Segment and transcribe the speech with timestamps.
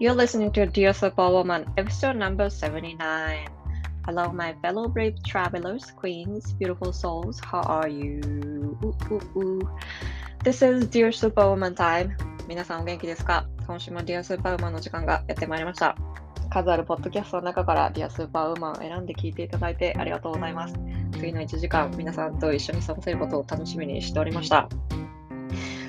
[0.00, 3.48] You're listening to Dear Superwoman, episode number 79.
[4.06, 7.40] Hello, my fellow brave travelers, queens, beautiful souls.
[7.40, 8.20] How are you?
[8.84, 9.70] Ooh, ooh, ooh.
[10.44, 12.16] This is Dear Superwoman time.
[12.46, 15.96] 皆さんお元気ですか今週も Dear Superwoman の時間がやってまいりました。
[16.48, 20.74] 数あるポッドキャストの中から Dear Superwoman を選んで聞いていただいてありがとうございます。
[21.10, 24.68] 次の1時間、皆さんと一緒に過ごせることを楽しみにしておりました。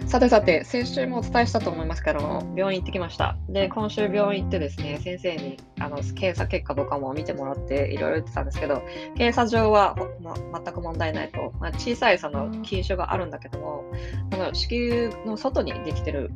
[0.10, 3.38] さてさて、先週もお伝えしたと思いますけども、病院行ってきました。
[3.48, 8.82] で、今週病院行ってですね、先生にあの検査結果とかも見てもらっていろいろ言ってたんですけど、
[9.18, 10.34] 検査上は、ま、
[10.64, 13.84] 全く問題ないと、まあ、小さいその菌種があるんだけども、
[14.32, 16.32] この子宮の外にできてる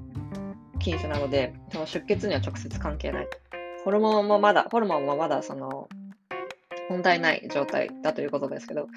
[0.78, 3.28] 菌種なので、その出血には直接関係ない。
[3.86, 5.90] ホルモンもまだ、ホルモンもまだその
[6.92, 8.88] 問題ない状態だということですけど、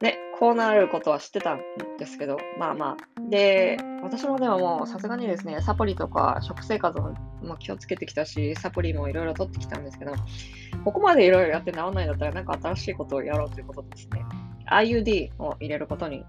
[0.00, 1.60] ね、こうなることは知ってたん
[1.98, 3.30] ですけど、まあまあ。
[3.30, 10.12] で、私もでももうさすがにですね、サプリとか食生活も気をつけてきたし、サプリもいろいろ取ってきたんですけど、
[10.84, 14.24] ここまでいろいろやって治らないんだったら、なんか新しいことをやろうということですね。
[14.70, 16.24] IUD を入れることに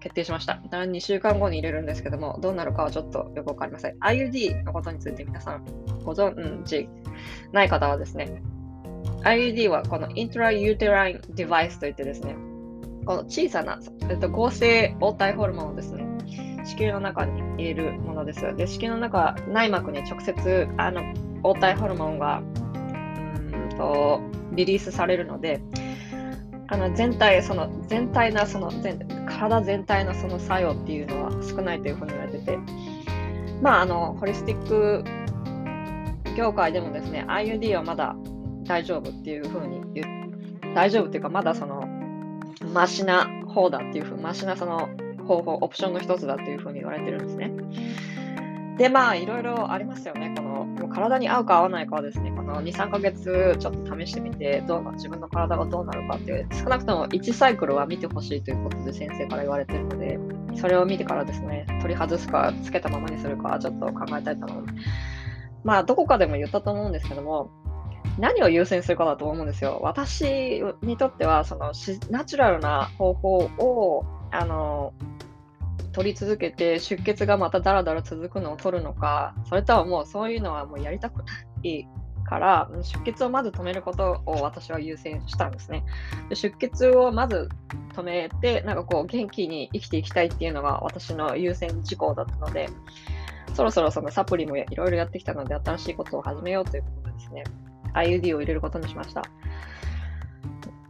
[0.00, 0.54] 決定しました。
[0.70, 3.98] 2週間後に入れるんですけども、どうなるかはちょっとよくわかりません。
[3.98, 5.64] IUD のことについて皆さん
[6.04, 6.88] ご存知
[7.52, 8.42] ない方はですね、
[9.24, 12.36] IUD はこのイントラユーテラインデバイスといってですね、
[13.06, 13.78] この小さな、
[14.10, 16.04] えっと、合成黄体ホルモンをですね、
[16.64, 18.54] 子宮の中に入れるものです。
[18.56, 21.02] で、子宮の中、内膜に直接あの
[21.42, 24.20] 黄体ホルモンがうんと
[24.52, 25.62] リリースされるので、
[26.68, 29.16] あの全体、その全体なその全体
[29.64, 32.58] 全体のその作用っていうのは少ないというふうに言われてて、
[33.62, 35.04] まあ、あの、ホリスティック
[36.36, 38.16] 業界でもですね、IUD はまだ
[38.64, 41.85] 大丈夫っていうふうに言う、大丈夫っていうか、まだその、
[42.64, 44.88] マシな方だっていうふう、マシなその
[45.26, 47.52] 方法、オプションの一つだっていうふうに言われてるんですね。
[48.78, 50.34] で、まあ、いろいろありますよね。
[50.36, 60.18] この、もう体に合うか合わないかはですね、この2、3ヶ月ちょっと試してみて、どうな、自分の体がどうなるかっていう、少なくとも1サイクルは見てほしいということで先生から言われてるので、
[60.56, 64.64] それを見てからですね、取り外すか、つけたままにするか、ちょっと考えたいと思う。
[65.64, 67.50] まあ、どこかでも言ったと思うんですけども、
[68.18, 69.78] 何を優先するかだと思うんですよ。
[69.82, 71.72] 私にとっては、その
[72.10, 74.92] ナチュラルな方法を、あの、
[75.92, 81.24] 取り続けて出血がまただらだら続くのを取るのか、それとはもうそういうのはもうやりたくな
[81.62, 81.88] い
[82.24, 85.84] から出血をまず止めることを私は優先したんですね。
[86.28, 87.48] で出血をまず
[87.94, 92.68] 止めて、なんかこう元気に生きていきたいっていうのが私の優先事項だったので、
[93.54, 97.44] そろそろそのサプリもいろいろやってきたので新しいことを始めようということですね。
[97.96, 99.22] IUD を入れることにしました。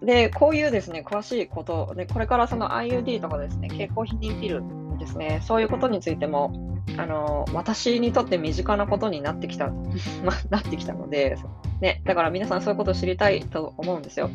[0.03, 4.63] で、こういうですね、詳しいこと、でこれからその IUD とかですね、経口避妊ピル
[4.99, 11.37] ですね、そういうことについても、あの私にとって身近なことになってきた、ま なってきたので、
[11.81, 14.31] ね、だから皆さんそういうことを知りたいと思うんですよ。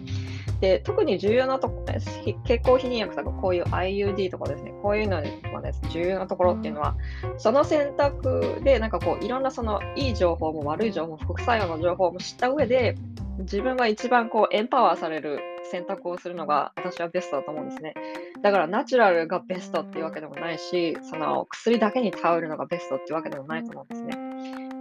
[0.59, 6.96] で、特に重要なところ、血行避妊薬とかこういう IUD とかですね、こういうのはです、重要なところっていうのは、
[7.38, 12.96] その選択で、なんかこう、いろんなそのいい情報も悪い情報も副作用の情報も知った上で、
[13.40, 15.40] 自分が一番こうエンパワーされる
[15.72, 17.96] 選択をするのが私はベストだと思うんですね。
[18.41, 24.31] だからナチュラルがベストっていうわけでもないし、その薬だけに頼るのがベストっていうわけでもないと思うんですね。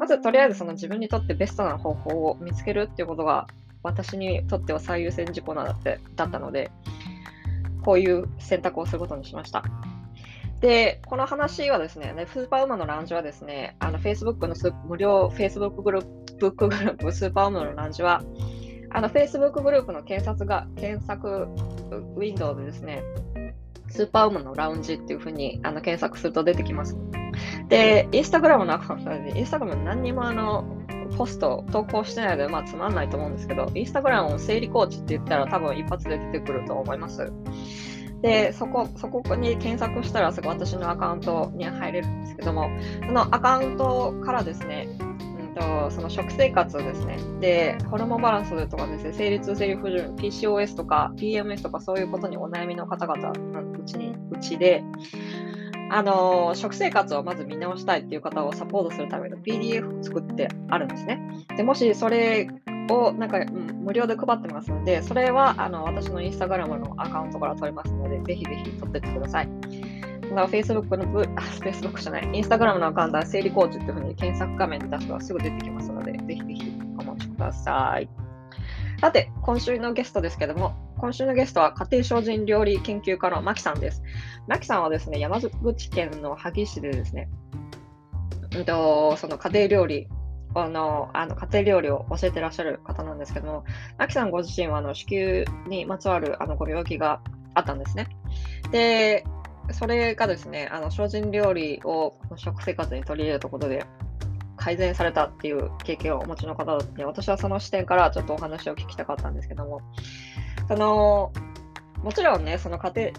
[0.00, 3.46] まずとりあえずその自分にとってベストな方法を見つけるっていうことが
[3.82, 6.70] 私にとっては最優先事項なだってだったので、
[7.84, 9.62] こういう選択をすることにしました。
[10.60, 14.54] で、この話はですね、スーパーウーマンのランジはですね、あの Facebook の
[14.86, 18.22] 無料 Facebook グループグループ、スーパーウーマンのランジは、
[18.88, 23.02] あの Facebook グループの検索が検索ウィンドウでですね、
[23.88, 26.96] スーパーウーマンのラウンジっていうふうにあの検索すると出てきます。
[27.68, 30.64] で、インスタグラムのアカウントで、インスタグラム何にもあの
[31.16, 37.32] ポスト投稿してないので、まあ、つまんないと思うんですけど、インスタグラムを整理コーチって言ったら多分一発で出てくると思います。
[38.22, 42.70] で、そこ、そこに検索したらすぐ私のアカウントに入れるんですけども、
[43.06, 44.88] そのアカウントからですね、
[45.60, 54.82] と、その食生活ですね、で、ホルモンバランスとかですね、生理痛、生理不順、PCOS とか PMS とかそういうことにお悩みの方々うちに、うちで、
[55.92, 61.20] あの食生活をまず見直したいっていう方をサポートするための PDF を作ってあるんですね。
[61.56, 62.48] でもしそれ
[62.88, 69.48] をなんか、うん、無料で配ってますので、それはあの私のインスタグラムのアカウントから取れますので、ぜひぜひ取ってってください。
[70.22, 71.24] だから Facebook のブ、あ、
[71.60, 78.19] Facebook じゃない、インスタグラムのアカウントは整理コーチっていうふうに検索画面で出すとすぐ出てきますので、ぜひぜひお待ちください。
[79.00, 84.02] さて、今週のゲストですけども、今週のゲストは家庭精進料理研究家のマキさんです。
[84.46, 87.30] マキさんはですね、山口県の萩市でですね、
[88.54, 90.08] うんと、その家庭料理
[90.54, 93.64] あのあの家庭料理を教えてらっしゃる方なんですけども、
[93.98, 97.22] マキさんご自身はあの子宮にまつわるあのご病気が
[97.54, 98.06] あったんですね。
[98.70, 99.24] で、
[99.72, 103.86] それがですね、あの精進料理を食生活に取り入れることで
[104.60, 109.80] 改善されたっていう経験をお持ちの方で、私はその視点からちょっとお話を聞きたかったんですけども、
[110.68, 111.32] その
[112.02, 113.12] もちろんね、その家庭、家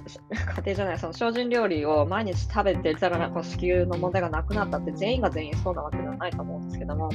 [0.65, 7.11] 庭じゃない、その精進料理を毎日食べてたら、こう子宮の問題がなくなったって全員が全員そうなわけではないと思うんですけども、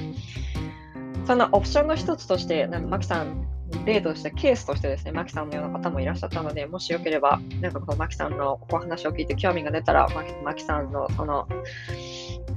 [1.27, 3.47] そのオプションの一つとして、なんかマキさん、
[3.85, 11.49] 例として、ケースとしてですね、マキさんのような方もいらっしゃったので、もしよければ、なんかこのマキさんのお話を聞いて興味が出たら、マキマキさんのその、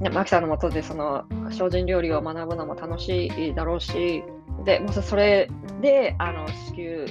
[0.00, 4.22] ね、マキさんのもとでその精進料理を学ぶのも楽しいだろうし、
[4.64, 5.50] で、もしそれ
[5.80, 7.06] で、あの、子宮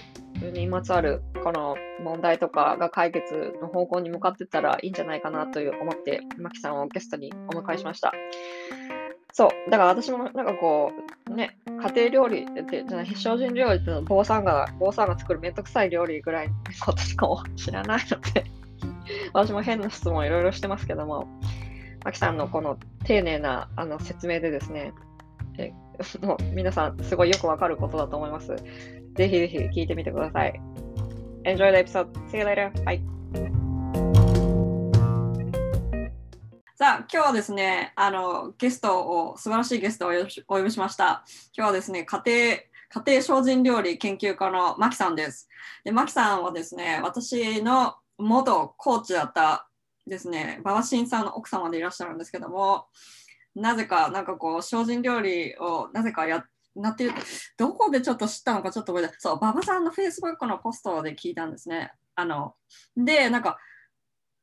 [0.51, 8.13] にまつわるこの問題とかが解決の方向に向かってったらいいんじゃないかなという思って、マキさんをゲストにお迎えしました。
[9.31, 10.91] そう、だから私もなんかこ
[11.29, 16.53] う、ね、家庭料理ってじゃない、精進料理って坊さんが、坊さんが作るめんどくさい料理ぐらいの
[16.83, 18.45] ことしか知らないので
[19.33, 21.27] 私も変な質問いろいろしてますけども、
[22.03, 24.93] マキさんのこの丁寧なあの説明でですね、
[25.57, 25.73] え
[26.25, 28.55] もう皆さんすごいよくわかることだと思います。
[29.15, 30.61] ぜひぜひ聞いてみてください。
[31.43, 32.11] Enjoy the episode.
[32.29, 32.71] See you later.
[32.83, 33.01] Bye.
[36.75, 40.11] さあ、今日はですね、あの、ゲストを、素晴らしいゲストを
[40.47, 41.25] お呼びしました。
[41.53, 45.49] 今日はですね、家庭、家庭精進料理研究家のマキさんです。
[45.83, 49.68] で、マキさんはですね、私の元コーチだった
[50.09, 52.87] ですね、馬場慎さんの奥様でいらっしゃるんですけども、
[53.55, 57.11] なぜか、なんかこう、精進料理をなぜかやって、なってる
[57.57, 61.91] どこでちょっと知ったのかちょっと覚えてそう馬場さんのフェイスブックのポストで聞いたんですね。
[62.15, 62.53] あの
[62.95, 63.57] でなんか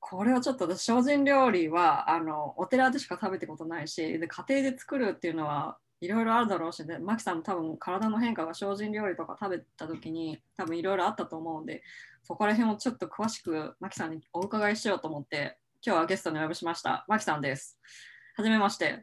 [0.00, 11.82] これはちょっと精進料理はあのお寺でしか食べたことないしで家庭で作るっていうのはいろいろあるだろうしでマキさんも多分体の変化が精進料理とか食べた時に多分いろいろあったと思うんで
[12.26, 17.78] そこら辺をちょっと詳しくマキさんにお伺いしようと思って今日はゲストにお呼びしましたマキさんです
[18.34, 19.02] はじめまして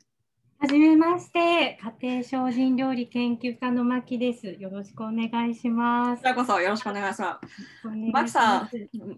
[0.60, 4.48] はじめまして、家庭精進料理研究家の牧です。
[4.48, 6.22] よろしくお願いします。
[6.22, 7.38] こちらこそよろしくお願いしま
[7.84, 7.88] す。
[8.14, 8.70] 牧さん、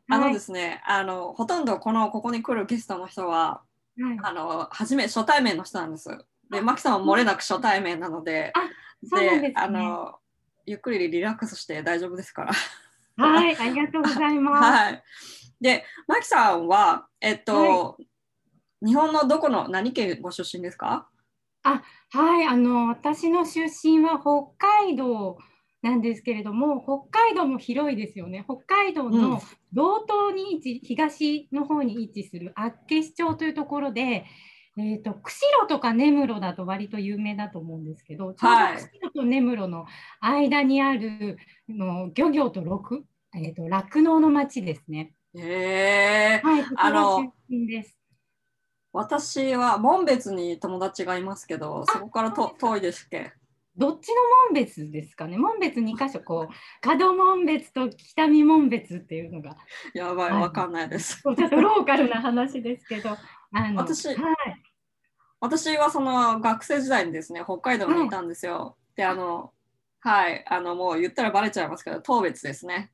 [0.10, 3.62] あのですね、はい、あのほとんどこのここに来るゲストの人は、
[4.02, 6.10] はい、あの初め初対面の人なんです。
[6.50, 10.16] で、牧さんは漏れなく初対面なので、あで、ね、あの
[10.66, 12.54] ゆっくりリラックスして大丈夫ですから。
[13.18, 14.64] はい、ありがとうございます。
[14.72, 15.04] はい。
[15.62, 21.10] で、牧さんはえっと、はい、日本のどこの何県ご出身ですか？
[21.64, 21.82] あ
[22.12, 25.38] はいあの私の出身は北海道
[25.82, 29.42] なんですけれども北海道も広いですよね北海道の
[29.74, 34.26] 道東に位置、うん、東の方に位置する厚岸町というところで、
[34.78, 39.86] えーと、釧路とか根室だと割と有名だと思うんですけど、はい、ちょうど釧路と根室の
[40.20, 41.38] 間にある
[41.70, 43.06] の漁業と酪
[43.38, 45.14] えーと、酪農の町ですね。
[45.36, 47.34] へえ、はい、あの。
[48.94, 53.34] 私は門別に友達がいますけど、そこからと遠いですっけ？
[53.76, 55.38] どっちの門別ですかね？
[55.38, 59.58] 門別2箇所こう門門別と北見門別っていうのが。
[59.94, 61.22] やばいわかんないです。
[61.22, 63.10] ちょっとローカルな話ですけど
[63.52, 64.16] あの私、はい、
[65.46, 69.52] 私はその学生時代にですね北海道にいたんですよ、はい、であの
[70.02, 72.92] はいあのもう言ったらバレちゃいますけど当別ですね。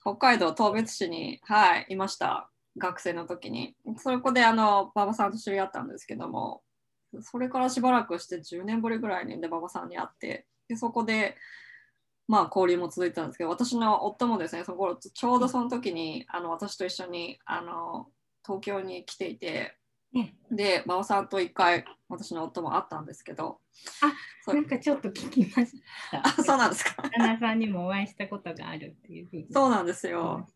[0.00, 2.48] 北海道当別市にはいいました。
[2.78, 3.74] 学生の時に。
[3.98, 6.62] そこであの馬場さんと知り合ったんですけども
[7.20, 11.36] それからしばらくして10年ぶりぐらいにで馬場さんに会ってでそこで
[12.28, 18.06] まあ交流も続いてたんですけど私の夫もですねそこちょうどその時にあの私と一緒にあの
[18.44, 19.76] 東京に来ていて
[20.50, 23.58] で馬場さんと一回私の夫も会ったんですけど。
[24.46, 25.72] あなんかちょっと聞きまし
[26.10, 26.20] た。
[26.22, 27.02] あそうなんですか。
[27.02, 29.46] 旦那さんにもお会いしたことがあるっていうふうに。
[29.50, 30.46] そうなんですよ、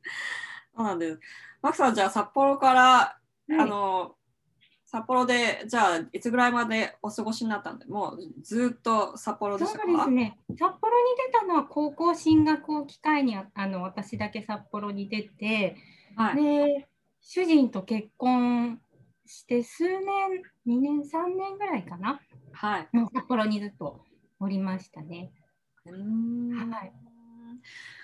[0.76, 1.20] そうなんです。
[1.62, 4.16] マキさん、じゃあ札幌から、はい、あの
[4.84, 10.38] 札幌でじゃあいつぐらいまでお過ごしになったんでもうずっと札幌でしたそうですね。
[10.50, 15.76] 札幌に出たのは高校進学を機会にあの私だけ札幌に出て、
[16.16, 16.88] はい、で
[17.20, 18.80] 主人と結婚
[19.26, 20.00] して数年
[20.66, 22.20] 2年3年ぐらいかな、
[22.52, 24.04] はい、もう札幌にずっと
[24.40, 25.32] おりましたね。
[25.84, 26.92] はい、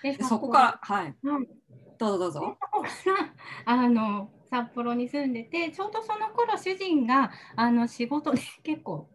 [0.03, 1.47] でそこからはい、はい。
[1.97, 2.57] どうぞどうぞ。
[3.65, 9.09] あの札幌に住んでてちょうどその頃主人があの仕事で結構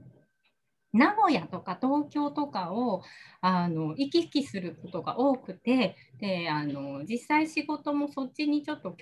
[0.92, 3.02] 名古屋とか東京とかを
[3.40, 8.92] あの行き来することが多くてであの実際仕事もそっちにちょっと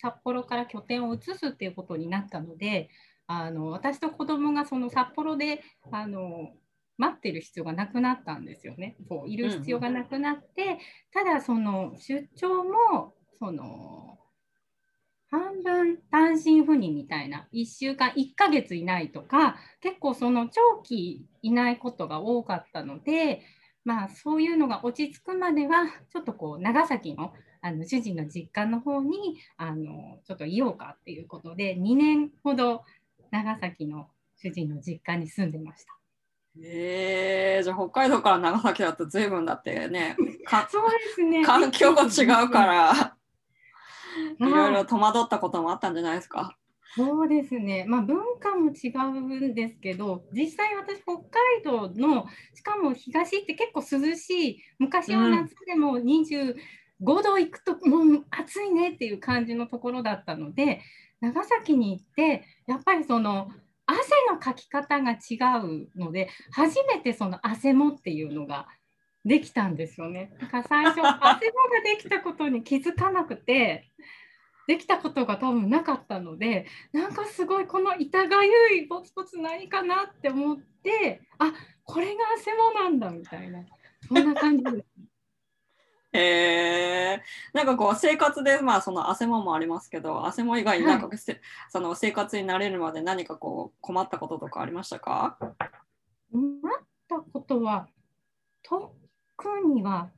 [0.00, 2.90] 札幌から拠点を移すっていうことになったので
[3.26, 6.50] あの私と子供がその札幌であの
[6.98, 8.96] 待ってる必要がなくなったんですよね。
[9.08, 10.78] こういる必要がなくなって、
[11.12, 14.18] ただその出張もその
[15.28, 23.42] 半分単身赴任みたいな1週間1ヶ月いないとか結構その長期いないことが多かったので
[23.84, 32.84] まあそういうのが落ち着くまではちょっとこう長崎のあの主人の実家の方にあのちょっといようかっていうことで2年ほど
[33.30, 35.92] 長崎の主人の実家に住んでました。
[36.58, 40.16] えー、じゃあ北海道から長崎だと随分だってね
[40.70, 41.44] そうですね。
[41.44, 43.16] 環境が違うから
[44.38, 46.56] いろいろ戸惑ったこともあったんじゃないですか。
[46.96, 55.98] そうですね、まあ、文化も違うんですけど実際私北海道のしかも東って結構涼しい昔は夏でも
[57.02, 60.80] 25度行くともう暑いねっていう感じのところだったので
[61.20, 63.48] 長崎に行ってやっぱりその
[63.86, 68.66] 汗のかき方が違うので初めてその汗もっていうのが
[69.24, 70.32] できたんですよね。
[70.40, 71.38] だから最初 汗もが
[71.84, 73.90] できたことに気づかなくて
[74.66, 81.52] できたことが多分なかったのでなんかすごいこの痛がゆいボツボツ何かなって思ってあ
[81.84, 83.64] これが汗もなんだみたいな
[84.08, 85.05] そんな感じです。
[86.16, 91.18] へえなんかこう生活でまあその汗ももありますけど汗も以外になんか、はい、
[91.68, 95.38] その生活に慣れるまで何かこう困ったこととかありましたか？
[96.32, 96.72] 困っ
[97.08, 97.88] たことは
[98.62, 98.90] 特
[99.74, 100.10] には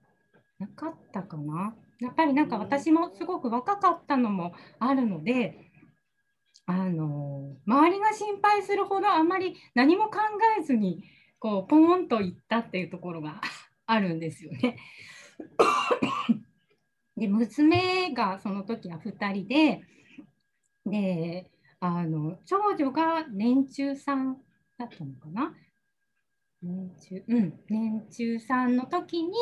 [0.58, 1.74] なかったかな。
[2.00, 5.70] やっぱりなんか私もすごく若かったのもあるので、
[6.66, 10.18] あの周りが心配するほどあまり何も考
[10.60, 11.02] えずに
[11.38, 13.40] こうポーンといったっていうところが
[13.86, 14.76] あるんですよね。
[17.16, 19.82] で娘がその時は2人で
[20.86, 24.38] であの長女が年中さん
[24.78, 25.54] だったのかな？
[26.60, 29.32] 年中うん年中さんの時に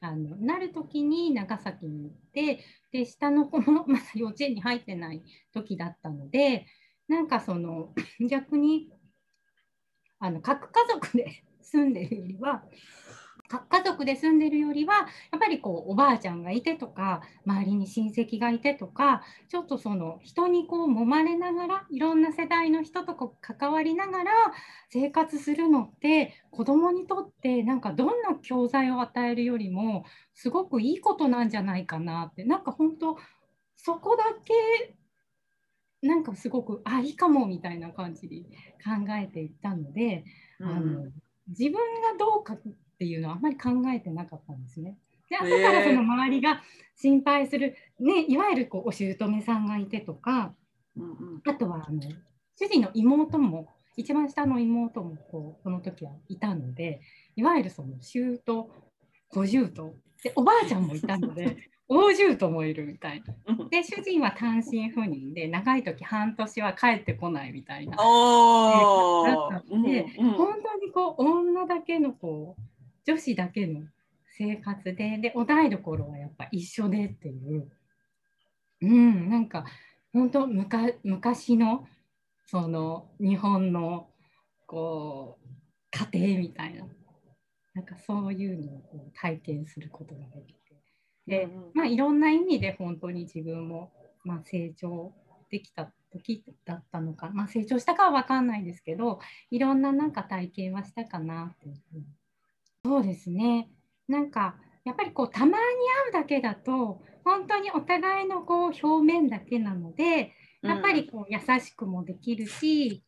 [0.00, 6.66] あのなる時に長崎に行ってで下の子も まだ幼稚園に入ってない時だったので
[7.08, 7.94] なんかその
[8.28, 8.90] 逆に
[10.18, 12.64] あの核家族で 住んでるよりは
[13.60, 15.02] 家族で住んでるよりはや
[15.36, 24.32] っぱりこうおばあちゃんがいてとか周りに親戚がいてとかちょっとその人にこう揉まれながらいろんな世代の人とこう関わりながら
[24.90, 30.04] 生活するのって子どもにとってなんかどんな教材を与えるよりも
[30.34, 32.44] すごくいいことなんじゃないかなって。
[32.44, 33.16] なんか本当
[33.76, 34.94] そこだけ
[36.02, 38.42] なんかすごくあいいかもみたいな感じで
[38.84, 40.24] 考えていったので、
[40.58, 41.04] うん、あの
[41.48, 42.56] 自分がどうか
[43.02, 44.96] っていうのはあんまり考えてなかったんですね。
[45.28, 46.62] で後からその周りが
[46.94, 50.54] 心配する、ね、いわゆるこうお姑さんがいてとか、
[50.96, 52.00] うんうん、あとはあの
[52.56, 53.66] 主人の妹も
[53.96, 57.00] 一番下の妹もこうこの時はいたので
[57.34, 58.38] いわゆるその舅
[59.30, 59.66] 小舅
[60.22, 61.56] でおばあちゃんもいたので
[61.88, 63.68] 大舅もいるみたいな。
[63.68, 67.96] で主人は単身赴任で長い時半年は帰ってこないみたいな。
[67.96, 68.06] だっ
[69.66, 72.71] たので、うんうん、本当にこう女だけのこう
[73.04, 73.82] 女子だけの
[74.38, 77.70] 生活ででお台所はやっぱ一緒でっていう。
[78.80, 79.64] うんなんか
[80.12, 81.86] 本当昔の
[82.46, 84.08] その日本の
[84.66, 86.86] こう家庭みたいな。
[87.74, 90.60] なんかそういうのをこう体験することができて。
[91.26, 93.92] で、まあ、いろんな意味で本当に自分も、
[94.24, 95.14] まあ、成長
[95.50, 102.04] できた時だったのか、まあ、成長したかは分かんないですけどいろんななんか体験はしたかなっていうふうに
[102.84, 103.68] そうですね。
[104.08, 105.58] なんかやっぱりこうたまに会
[106.10, 113.04] うだけだと本当にお互いのこう表面だけなのでやっぱりこう優しくもできるし、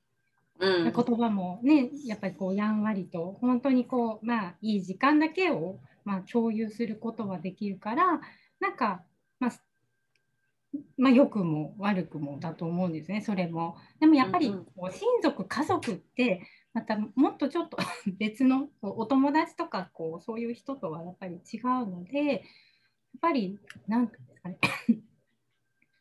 [0.60, 8.20] うん、言葉もねやっぱりこうやんわりと本当にこうまあいい時間だけをまあ共有することはできるから
[8.60, 9.02] なんか
[9.40, 9.52] まあ
[10.96, 13.76] まあ、良くも悪くもだと思うんですね、それも。
[14.00, 16.40] でもやっぱり親族、家族って
[16.74, 17.78] またもっとちょっと
[18.18, 22.40] 別のお友達とかこうそういう人とはやっぱり違うのでやっ
[23.20, 24.58] ぱり何て言うんですかね。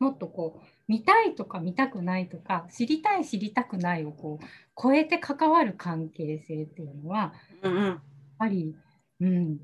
[0.00, 4.44] もっとこう見たいとか見たくないとか知りたい知りたくないをこう
[4.76, 8.00] 超えて関わる関係性っていうのは、うんうん、やっ
[8.36, 8.76] ぱり、
[9.20, 9.58] うん、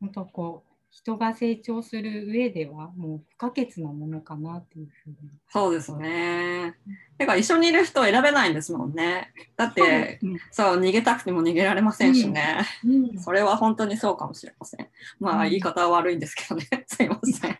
[0.00, 5.16] 本当こう人が成長する上ではもう不可欠なものかなっていうふうに。
[5.48, 6.76] そうですね。
[7.16, 9.32] てか一緒にいる人選べないんですもんね。
[9.56, 10.20] だって
[10.50, 14.86] そう、ね、逃げたくても逃げられませんしね、うんうん、それは本当にそうかもしれません。
[15.18, 16.68] まあ言い方は悪いんですけどね。
[16.86, 17.58] すいません。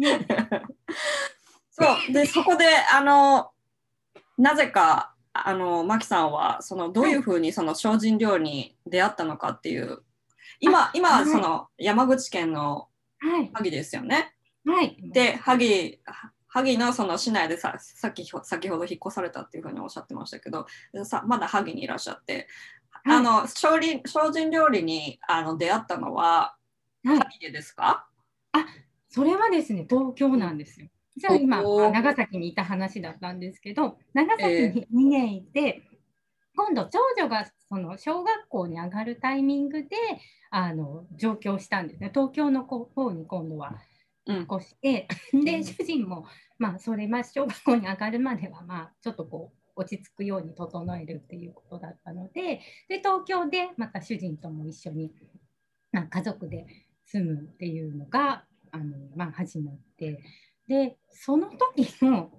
[1.70, 3.50] そうでそこであの
[4.38, 10.02] なぜかあのマキさんはそのどういうふうにその精進料理に出会ったのかっていう
[10.60, 12.88] 今今はいその山口県の
[13.18, 13.50] はい。
[13.52, 14.34] 萩ですよね。
[14.64, 14.96] はい。
[15.12, 16.00] で萩
[16.48, 20.66] 萩のその市内でささっき先ほど引っ越されたっていうふうにおっしゃってましたけど
[21.04, 22.48] さまだ萩にいらっしゃって、
[23.02, 26.54] はいあの精進精進料理にあの出会ったのは
[27.04, 28.10] はい萩でですか、
[29.10, 30.86] それはですね、東京なんですよ。
[31.16, 35.82] じゃあ今、長崎にいた話だったんですけど、長崎えに2年いて、
[36.56, 39.88] 今度、長女がその小学校に上がるタイミングで
[40.50, 42.10] あの上京したんですね。
[42.12, 43.76] 東京の方に今度は
[44.26, 46.26] うん引っ越して、うんで、主人も、
[46.58, 55.12] まあ、それ、まあ、小学校に上がるまでは、まあ、ちょっとこう、落ち着くように整えるっていうことだったので、で、東京でまた主人とも一緒に、
[55.92, 56.66] まあ、家族で
[57.06, 60.22] 住むっていうのが、あの、まあ、始まって、
[60.68, 62.30] で、その時の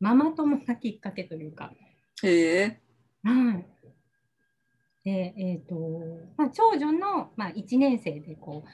[0.00, 1.72] ママ友がきっかけというか、
[2.22, 2.80] へえ
[3.22, 3.71] はい。
[5.04, 5.74] で、えっ、と、
[6.36, 8.68] まあ、長女の、まあ、1年生でこう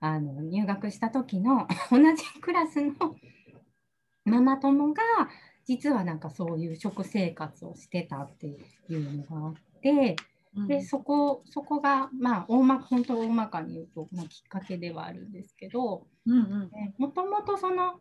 [0.00, 2.92] あの入学した時の 同じクラスの
[4.24, 5.02] ママ友が
[5.64, 8.56] 実はなんかそういう食生活をしてたってい
[8.94, 10.16] うのがあって、
[10.68, 16.06] でそこそこがまあ大ま本当大まかに言うと、まあ、きっかけではあるんですけど
[16.98, 18.00] もともとその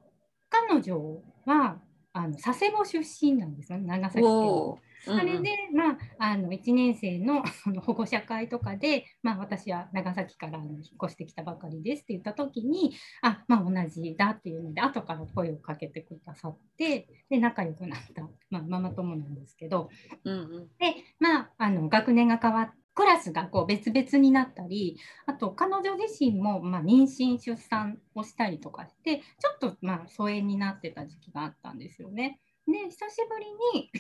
[0.50, 1.80] 彼女は
[2.14, 4.76] あの佐世保出身なんですよね長崎県
[5.08, 5.14] の。
[5.14, 7.44] おーそれで、まあ、あの1年生 の
[7.82, 19.90] 保護者会とかで、まあ、私は長崎から引っ越してきたばかりですって言った時にあ、まあ、同じだっていうので後から声をかけてくださってで仲良くなった、まあ、ママ友なんですけど
[20.24, 22.82] うんうんで、まあ、あの学年が変わって。
[22.94, 32.40] クラスがこう別々になったりあと彼女自身もまあ妊娠出産をしたりとかしてちょっとまあ疎遠になってた時期があったんですよね。
[32.68, 33.92] で久しぶりに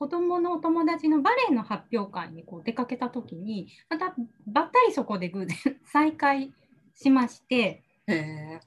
[0.00, 4.14] 子供のお友達のバレエの発表会にこう出かけた時にまた
[4.46, 6.54] ばったりそこで偶然 再会
[6.94, 8.60] しましてへえ。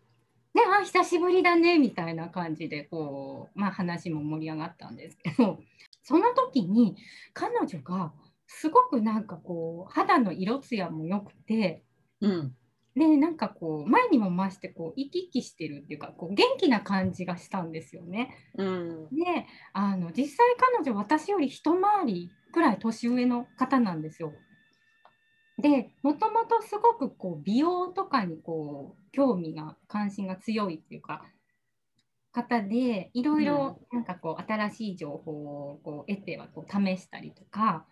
[0.53, 5.59] であ久しぶりだねみたいな感じでこう、まあ、話も盛り上がったんですけど
[6.03, 6.97] その時に
[7.33, 8.13] 彼女が
[8.45, 11.81] すごくなんかこう肌の色艶も良くて
[12.21, 12.55] うん
[12.95, 18.35] でなんかこう前にも増してこう生き生きしてるっていうかこう元気な感じがしたんですよね。
[18.55, 24.33] うんであの実際彼女私より一回りくらい年上の方なんですよ。
[25.57, 31.23] でもともとすごくこう美容とかにこう興味が関心が強いっていうか
[32.31, 35.31] 方でいろいろなんかこう新しい情報
[35.71, 37.85] をこう得てはこう試したりとか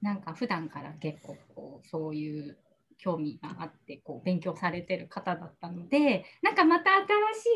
[0.00, 2.56] なんか普段から結構こうそういう
[2.98, 7.04] 興味があってこう勉強されてる方だったのでなんかまた新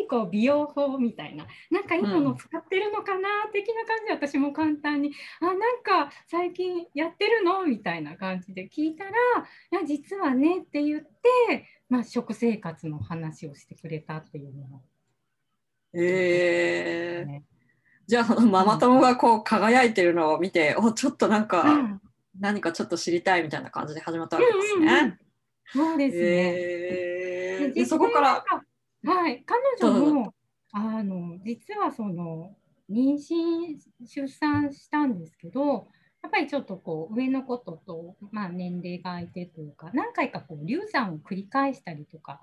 [0.00, 9.10] しいこう美容法みたいななんか今の使ってるのかな、的な感じで私も簡単に「あなんか最近やってるの?」みたいな感じで聞いたら
[9.72, 14.78] 「いや実はね」って言って、まあ、食生活の話をしてくれたっていうのが
[15.94, 17.44] へえね。
[18.06, 22.00] じゃあママ友がこう輝いてるのを見て、おちょっとなんか、うん
[22.38, 25.18] 何かちょっと知りたいみたいな感じで始まったわけですうんうんうんね。
[25.72, 26.22] そうですね。
[26.22, 28.44] へえででそこから。
[29.02, 30.34] はい、彼女も
[30.72, 32.54] あの実はその
[32.90, 35.88] 妊娠出産したんですけど
[36.22, 42.42] やっぱりちょっとこう上のことと、まあ、年齢が空いてというか何回かこう流産を繰り返したりとか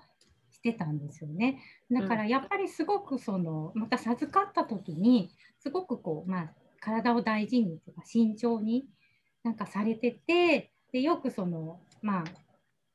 [0.50, 1.62] してたんですよね。
[1.92, 8.86] だからやっぱりすごくそのまた授かった時にすごくこう、まあ、体を大事にとか慎重に
[9.44, 12.24] なんかされててでよくそのまあ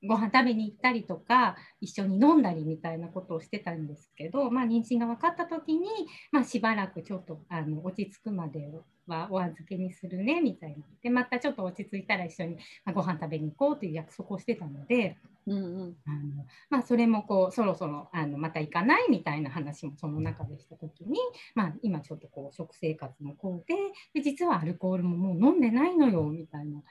[0.05, 5.87] ご飯食べに行ったりとか一緒に飲んだりみたいなことをしてたんですけど、まあ、妊娠が分かった時に、
[6.31, 8.69] まあ、しばらくちょっとあの落ち着くまで
[9.07, 21.19] はお預けにするねみたいなでまたちょっと落ち着いたら一緒にまあご飯食べに行こうという約束をしてたのでうんうんあの、まあ、それもこうそろそろあのまた行かないみたいな話もその中でした時に、
[21.55, 23.75] まあ、今ちょっとこう食生活もこうで
[24.13, 26.81] で実はアルコールももう飲んでないのよみたいな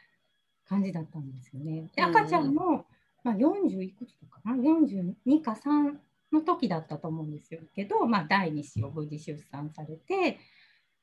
[0.68, 1.90] 感じだったんですよね。
[1.94, 2.86] で赤ちゃんも、
[3.24, 5.96] まあ、40いくつとかな？42か3
[6.32, 10.38] の時だったと思うんですよけど、まあ、第2子を無事出産されて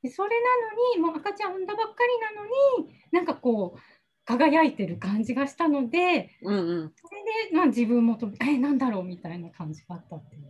[0.02, 2.46] でそれなのにもう赤ちゃん産んだばっかりなの
[2.84, 3.80] になんかこう
[4.24, 10.42] 輝いてる感じがしたのでうんうんそれで、まあ、自分もとえなんだろうみたいな感じがあったっていう。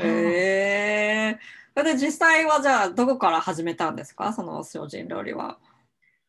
[0.00, 1.38] へえ
[1.76, 4.32] それで実際はじゃあどこから始めたんですか？
[4.32, 5.58] その精進料理は。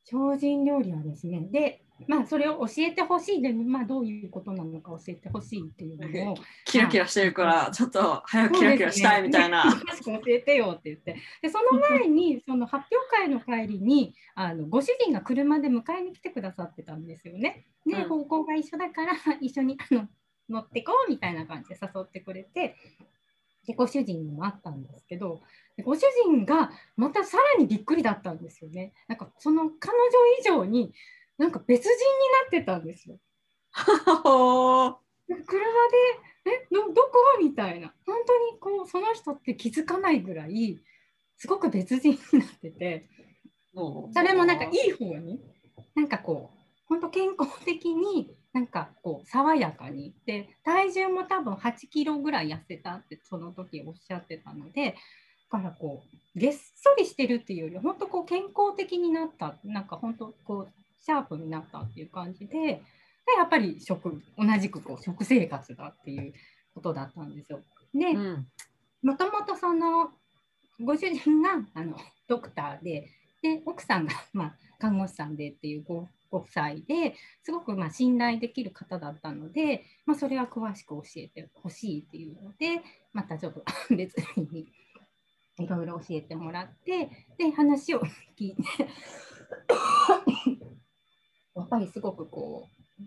[0.06, 6.36] 精進料理はですね、で、まあ、それを教えてほしいで、まあ、どういうことなのか教えてほしいっていうのを。
[6.66, 9.66] キラキラしてるから、ちょっと早くキラキラしたいみたいな。
[9.66, 9.72] ね、
[10.04, 11.16] 教えてよって言って。
[11.42, 17.66] で、その前に、その発表会の帰りに、あのご主人が車で迎えに来てくださってたんですよね。
[17.86, 20.08] で、方向が一緒だから、一緒にあの
[20.50, 22.76] 乗ってこうみたいな感じで誘ってくれて、
[23.68, 25.42] でご主人にも会ったんですけど、
[25.84, 28.94] ご主人がまたさらにびっくりだったんですよね。
[29.08, 30.08] なんかその彼女
[30.40, 30.92] 以上に
[31.40, 33.18] なんか別人になってたんですよ。
[35.28, 35.98] 車で
[36.46, 37.12] えどどこ？
[37.42, 37.94] みたいな。
[38.06, 40.78] 本当にこうその人って気づかないぐらい
[41.38, 43.10] すごく別人になってて。
[43.74, 45.40] それもなんかいい方に
[45.96, 50.14] なんかこう本当健康的になんかこう爽やかに。
[50.26, 54.96] で体重も多分8キロぐらい痩せたってその時おっしゃってたので
[55.52, 56.04] だからこ
[56.36, 59.56] うげっそりしてるっていうより本当こう健康的になった。
[59.64, 62.82] なんか本当こうシャープになったっていう感じでで
[63.38, 66.34] やっぱり食同じくこう食生活だっていう
[66.74, 67.60] ことだったんですよ。
[67.94, 68.14] で、
[69.04, 70.12] もともとその
[70.82, 71.96] ご主人があの
[72.28, 73.10] ドクターで
[73.42, 82.82] で奥さんが、 まあ、看護師さんでっていうごご夫妻ですごくまあ信頼できる方だったので、まあ、それは詳しく教えてほしいっていうので
[83.14, 83.64] またちょっと
[83.96, 84.72] 別に
[85.58, 88.02] いろいろ教えてもらってで話を
[88.38, 88.64] 聞いて
[91.60, 92.68] やっぱりすごくこ
[93.00, 93.04] う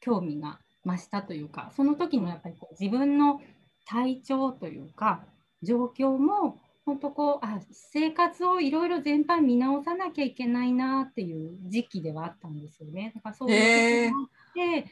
[0.00, 3.40] 興味が増したというかその時のやっぱりこう自分の
[3.86, 5.24] 体調というか
[5.62, 13.12] 状況も本当こうあ生活をいろいろ全般見直さなきゃいけないなっていう時期ではあったんですよね。
[13.14, 14.90] だからそういうことがあって、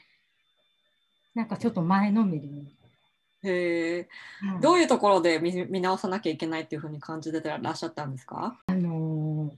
[1.34, 2.74] なんかちょっと前のめりに。
[3.44, 4.08] へえ、
[4.54, 8.56] うん、どういうところで見見直さなきゃいけないっていうふうに感じてらっしゃったんですか？
[8.66, 9.52] あのー、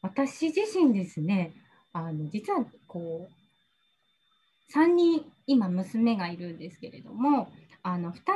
[0.00, 1.52] 私自身ですね
[1.94, 7.48] あの実はこう3人今娘がいるんですけれども
[7.82, 8.32] あの2人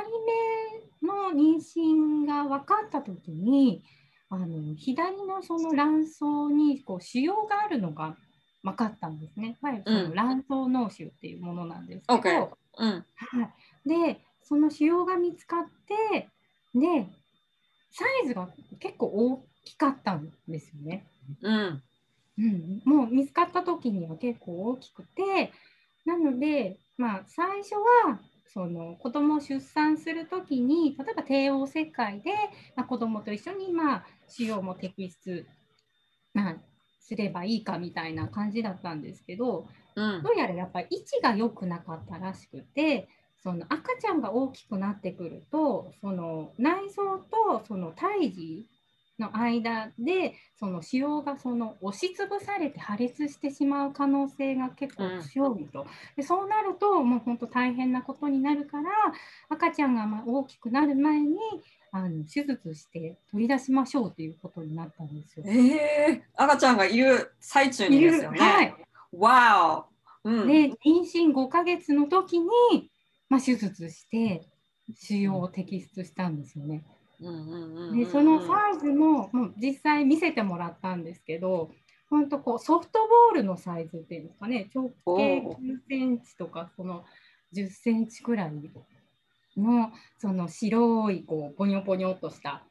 [1.03, 3.83] 目の妊娠が分かった時に
[4.29, 6.21] あの左のその卵巣
[6.53, 8.15] にこう腫瘍があるのが
[8.63, 9.57] 分かったんですね。
[9.61, 13.03] いわゆるその卵巣脳腫っていうものなんですけど、うんうん、は
[13.85, 15.65] い、でその腫瘍が見つかっ
[16.13, 16.29] て
[16.75, 17.07] で
[17.91, 18.47] サイズが
[18.79, 21.07] 結構大きかったんですよね。
[21.41, 21.83] うん
[22.39, 25.51] うん、もう見つかった時には結構大きくて
[26.05, 32.31] なので、まあ、最初はその子供を出産する時に例えば帝王切開で、
[32.75, 35.45] まあ、子供と一緒に、まあ、腫瘍も摘出、
[36.33, 36.55] まあ、
[36.99, 43.09] すればいいかみたいな感じだったんですけど、うん、どうやらやっぱり位置が良くなかったらしくて
[43.43, 48.65] その赤ちゃんが大きくなってくるとその内臓とその胎児
[49.19, 58.89] の間でその腫瘍がその押しつぶされて破裂してしまう可能性が結構強いと、うん、でそうなるともう本当大変なことになるから
[59.49, 61.37] 赤ちゃんがま大きくなる前に
[61.91, 65.45] あの手術して取り出しましょうということになったんですよ。
[65.47, 68.39] えー、赤ちゃんがいる最中にですよね。
[68.39, 68.75] はい、
[69.11, 69.87] わ
[70.23, 72.47] お、うん、で妊娠5ヶ月の時に、
[73.27, 74.43] まあ、手術して
[74.95, 76.83] 腫瘍を摘出したんですよね。
[77.19, 81.71] でそのサイズももう実際見せてもらったんですけど
[82.09, 84.69] 本当こうソフトボールのサイズっていうんですかね。
[84.73, 85.55] 直径9
[85.87, 87.03] センチとかその
[87.53, 88.51] 10センチくらい
[89.57, 92.63] のその白いこうポニョポニョっとした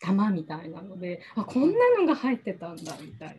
[0.00, 3.34] 玉みたいなのであこんなのが入ってたんだみたいな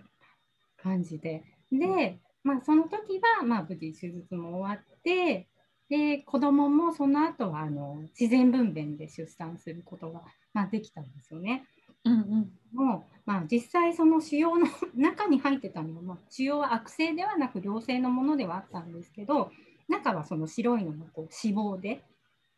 [0.81, 1.43] 感じで。
[1.71, 5.47] で、まあ、その時はまあ無事手術も終わって
[5.89, 10.23] で子供もその後はあの自然分娩で出産することが
[10.55, 11.65] まあ、できたんですよね。
[12.05, 19.51] うんうん、もう、まあ、実際その腫瘍の中に入ってたのは、まあ、腫瘍は悪性ではなく良性のものではあったんですけど
[19.89, 22.03] 中はその白いのがこう脂肪で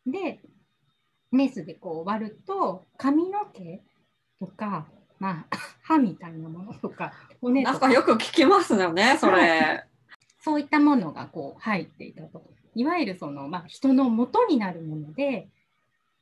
[0.06, 0.38] で
[1.32, 3.82] メスでこう割ると髪の毛
[4.38, 4.86] とか、
[5.18, 9.84] まあ、 歯みたいなものとか骨とかなんかよく聞きますよねそれ。
[10.40, 12.44] そういったものがこう入っていたと。
[12.78, 15.48] いわゆるその、まあ、人の元になるもので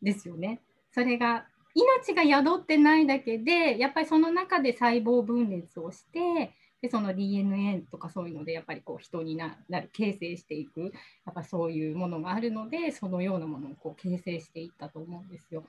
[0.02, 0.60] ですよね。
[0.90, 10.92] それが命が宿ってないだけでやっぱりその中で細胞分裂をしてでその DNA とかそういうのでやっぱりこう人になる形成していく
[11.26, 15.62] やっぱそういうものがあるのでそのようなものをこう形成していったと思うんですよ。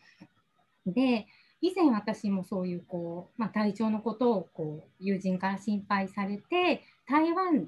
[0.86, 1.28] で
[1.60, 7.68] 以前私もそういうこう、まあ、体調のことをこう友人から心配されて台湾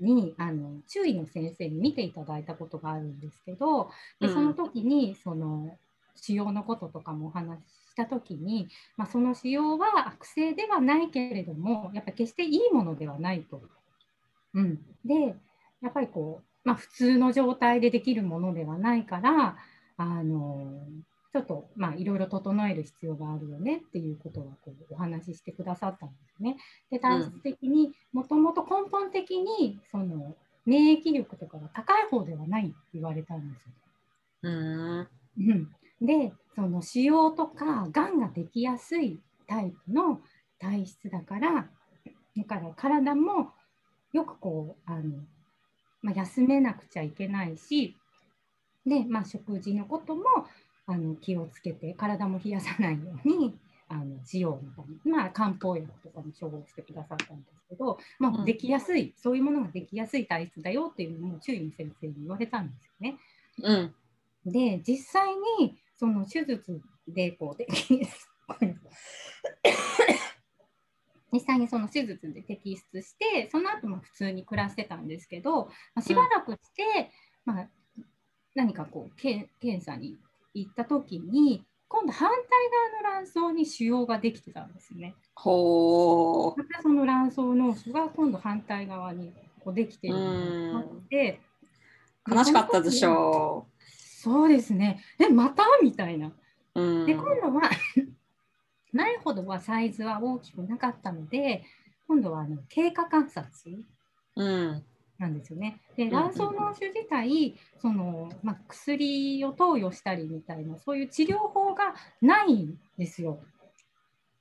[0.00, 5.76] にあの注意の先生に見ていただいたことがあるんですけどでその時にその
[6.16, 13.60] 腫瘍のこととかもお話ししした時に、まあ、その使用は悪性ではないけれどもやっぱり決していいものではないと。
[14.54, 15.36] うん、で
[15.82, 19.56] やっぱりこう、まあ、普通の状態でできるものではないから
[19.96, 20.82] あの
[21.32, 26.56] ちょっとまあいろいろ整える必要があるよねっていうことはこうお話ししてくださったんですね。
[26.90, 30.34] で体質的にもともと根本的にその
[30.66, 33.72] 免疫力とかが高い方ではないって言われたんですよ。
[34.42, 35.68] うんうん、
[36.00, 40.20] でその腫瘍とかがんができやすいタイプの
[40.58, 41.68] 体質だから
[42.36, 43.50] だから体も
[44.12, 45.18] よくこうあの、
[46.02, 47.96] まあ、休めなくちゃいけないし
[48.86, 50.22] で、まあ、食事のことも
[50.90, 53.54] あの気をつけて体も冷やさないように
[53.88, 63.18] あのしようみたいな、まあ、漢方薬とかも処方してくださったんですけど、まあ、できやすい、うん、そういうものができやすい体質だよっていうのも注意の先生に言われたんですよね。
[63.62, 63.94] うん、
[64.46, 67.66] で実際にその手術でこう で
[71.32, 77.10] 実際にその手術で摘出してその後も普通に暮らしてたんですけど、まあ、しばらくして、
[77.46, 77.68] うん、まあ、
[78.54, 79.48] 何かこう検
[79.80, 80.18] 査に
[80.54, 85.14] 行った時に今度反対側の卵巣に腫瘍ができてたんですね。
[85.34, 89.32] ほまたその卵巣脳腫が今度反対側に
[89.64, 91.40] こうできてるのがあって
[92.30, 93.82] 悲しかったでしょう。
[93.88, 95.02] そうですね。
[95.18, 95.64] でまた？
[95.82, 96.32] みたいな。
[96.74, 97.62] うんで今度は
[98.92, 101.64] 前ほどはサイズは大きくなかったので
[102.06, 103.52] 今度はあの経過観察。
[104.36, 104.84] うん
[105.20, 105.78] なんですよね。
[105.96, 113.38] で卵巣脳腫自体その、まあ、薬を投与したりみたいなそういう治療法がないんですよ。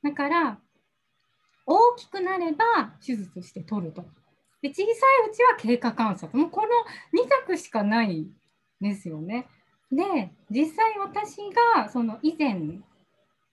[0.02, 0.58] だから
[1.66, 4.06] 大きくなれば手術して取ると。
[4.62, 4.86] で小さい
[5.30, 6.68] うちは経過観察もうこの
[7.22, 8.32] 2択しかないん
[8.80, 9.48] ですよね。
[9.92, 11.38] で実際私
[11.76, 12.80] がその以前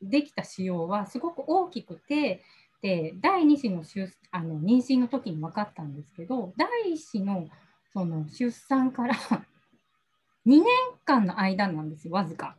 [0.00, 2.42] できた腫瘍はすごく大きくて
[2.82, 7.48] で第2子の出あの妊娠の時に分かったんですけど第1子の
[7.92, 9.14] その出産から
[10.46, 10.64] 2年
[11.04, 12.56] 間の間なんですよわずか。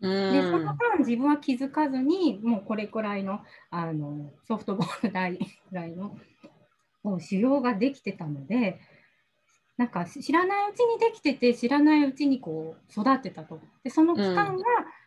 [0.00, 5.40] でその間自分は気づかずにもうこれくらいのあのソフトボール大ぐ
[5.72, 6.18] らいの
[7.18, 8.78] 腫瘍ができてたので
[9.78, 13.60] なんか知らないうちにできてて知らないうちにこう育ってたと。
[13.84, 14.64] でその期間が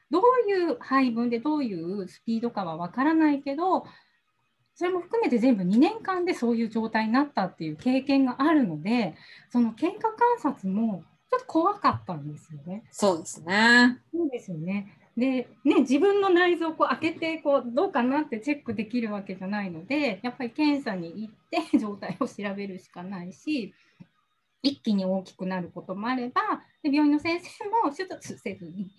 [0.10, 3.86] どういう配分でどういうスピードかは分からないけど
[4.80, 9.14] それも含めて全部2年間でそういう状態になったっていう経験があるので
[9.52, 12.86] その経過観察もちょっと怖かったんですよね。
[12.90, 13.98] そうですね。
[14.14, 14.98] そうですよね。
[15.18, 23.74] でね、自分の内臓をこう開けてこうどうかなってチェックできるわけじゃないのでやっぱり検査に行って 状態を調べるしかないし
[24.64, 28.90] 一気に大きくなることもあればで病院の先生も手術せずに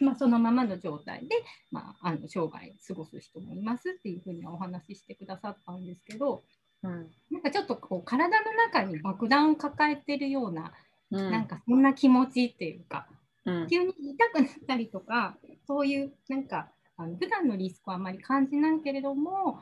[0.00, 1.36] まあそのままの状態で、
[1.70, 6.42] まあ、あの生涯過ごす人もいますっていうふうにはお話ししてくださったんですけど、
[6.82, 10.72] うん、なんかちょっとこう体の中に爆弾を抱えてるような、
[11.10, 13.06] うん、なんかそんな気持ちっていうか、
[13.44, 19.60] うん、急に痛くなったりとかそういうなんかあの普段のリスクはあまり感じないけれども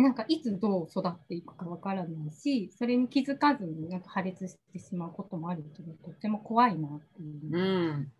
[0.00, 7.56] なんかいつどう育っていくかわからないし、それに気づかずになんか破裂してしまうこともあるというとっても怖いなっていう。
[7.56, 8.12] うん、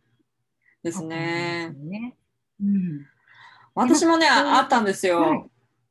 [0.83, 1.75] ですね。
[1.77, 2.17] ね
[2.61, 3.07] うん、
[3.75, 5.21] 私もね、あったんですよ。
[5.21, 5.45] はい、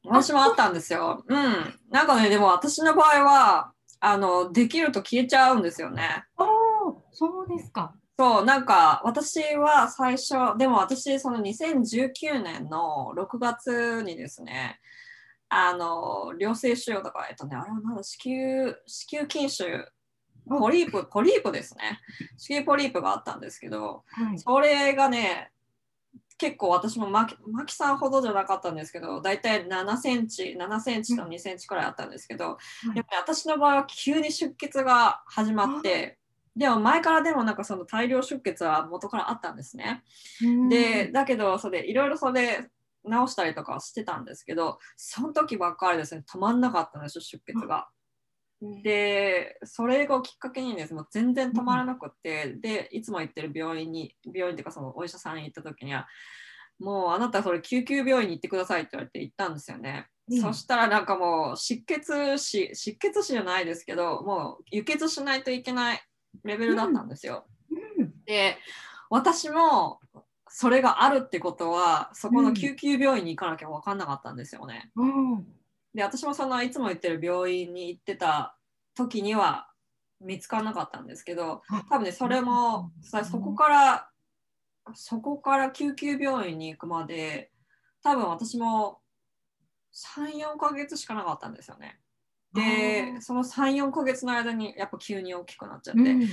[0.06, 1.23] 私もあったんですよ。
[1.28, 1.80] うん。
[1.89, 6.23] なんかね、でも私の場合は、あの、できると消えちゃうんですよね。
[6.38, 6.47] ああ、
[7.12, 7.93] そうですか。
[8.17, 14.80] そう、なんか私は最初、でも私、その2019年の6月にですね、
[15.49, 19.86] あの良性腫瘍とか、えっとね、あれはなんだ子宮子宮筋腫
[20.50, 22.00] ポリープポリープですね
[22.38, 25.52] 子宮ポリープがあったんですけど、はい、それがね
[26.38, 32.58] 結構私もマキマキさんほどじゃなかったんですけど大体7センチ7センチと2センチくらいあったんですけど、
[32.88, 36.18] うん、やっぱり私の場合は急に出血が始まって。
[36.56, 40.04] でも前からでもなんかその大量出血は元からあったんですね。
[40.70, 42.70] でだけどそれいろいろそれ
[43.06, 47.88] 直したりとかしてたんですけどその時ばっかりですね止まんなかったんですよ出血が。
[48.62, 56.08] でそれがきっかけにですね全然止まらなくて、でいつも行ってる病院に病院っていうかそのお医者さんに行った時には
[56.80, 60.08] もうあなたそれ救急病院に行ってくださいって言われて行ったんですよね。
[60.30, 66.02] うん、そしたらなんかもう失血死失血死じゃないですけどもう輸血しないといけない
[66.43, 67.45] レベルだったんですよ。
[67.98, 68.58] うん、で
[69.10, 70.00] 私も
[70.50, 74.91] それがあるってことはそこの救急病院に行かなきゃ分かんなかったんですよね。
[75.93, 78.58] うん、で私もそのいつも行ってる病院に行ってた
[78.95, 79.69] 時には
[80.21, 84.10] 見つからなかったんですけど多分ねそれもさそこから
[84.93, 87.52] そこから救急病院に行くまで
[88.04, 88.99] 多分私も
[89.93, 91.99] 34ヶ月しかなかったんですよね。
[92.54, 96.30] でその34ヶ月の間にやっぱ急に大きくなっちゃって、うんうん、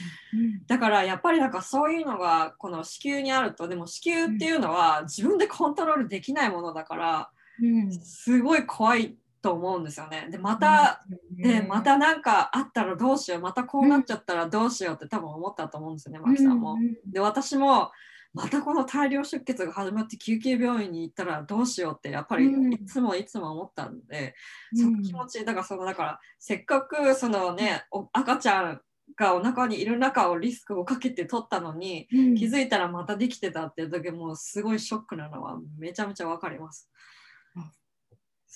[0.66, 7.31] だからやっぱりなんかそういうのがこの子宮にあるとでも子宮っていうのは自分でコントロールできないものだから、
[7.62, 9.14] うん、すごい怖い
[9.47, 10.27] と思うんですよね。
[10.29, 13.41] でまた、でまた何かあったらどうしよう。
[13.41, 16.77] またこうなっちゃったらどうしようって多分思ったと思うんですよね、マキさんも。
[17.09, 17.93] で私も
[18.35, 24.35] またこの大量出血が始まって救急病院に行ったらどうしようってやっぱりいつもいつも思ったんで、
[24.73, 28.81] うん、その気持ちだからそのだからせっかくそのね赤ちゃん
[29.17, 36.91] がお腹にいる中をリスクをかけて取ったのに、うん、気づいたらまたできてたっていう時もうすごいショックなのはめちゃめちゃ分かります。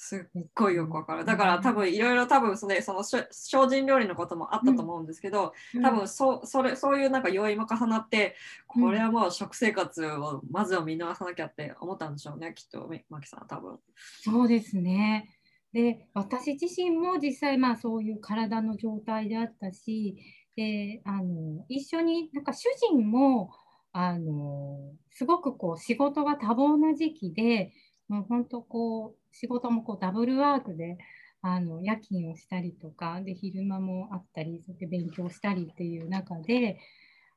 [0.02, 1.26] すっごいよくわかる。
[1.26, 8.34] だから多分いろいろ多分そのその精進料理のこともあったと思うんですけど、うん、多分そそれそういうなんか要因も重なって
[8.66, 13.78] これはもう食生活をまずは見直さなきゃって思ったんでしょうねきっとマキさん多分。
[14.22, 15.28] そうですね。
[15.74, 20.16] で私自身も実際まあそういう体の状態であったし
[20.56, 23.50] であの一緒になんか主人も
[23.92, 27.74] あのすごくこう仕事が多忙な時期で
[28.08, 30.98] もう本当こう仕事もこうダブルワークで
[31.42, 36.78] あの夜勤をしたりとかで昼間もあったりそ勉強したりっていう中で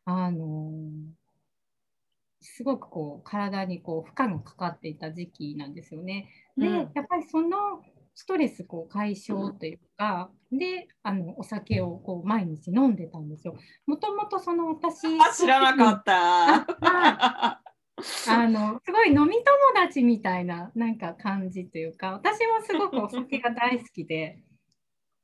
[0.05, 0.71] あの
[2.41, 6.27] すごくこう体にこう負荷がかかっていた時期なんですよね。
[6.57, 7.81] で、うん、やっぱりその
[8.15, 13.55] ストレスこう解消というか、うん、であのお酒をこう毎日飲んでたんですよ。
[13.87, 17.61] もともとその私知らなかった。
[18.27, 24.39] あのすごい飲み友達みたいななんか感じというか私もすごくお酒が大好きで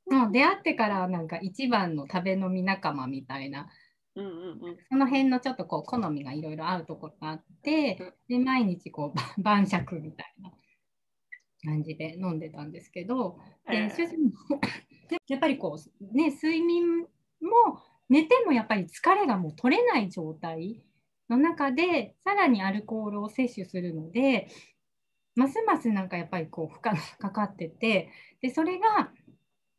[0.06, 3.68] もう出会ってからなんか一番の食べ飲み仲間みたいな、
[4.16, 4.32] うんうんう
[4.72, 10.50] ん、その辺のちょっとこう好みがいろいろ合うところがあってで毎日こう晩酌みたいな
[11.64, 13.38] 感じで飲んでたんですけど
[13.68, 14.60] で主人も
[15.28, 17.06] やっぱりこうね睡眠も
[18.08, 20.82] 寝てもやっぱり疲れがもう取れない状態
[21.30, 24.48] の中でさらにアルコールを摂取するので
[25.36, 28.10] ますますなんかやっぱりこう負荷がかかってて
[28.42, 29.10] でそれが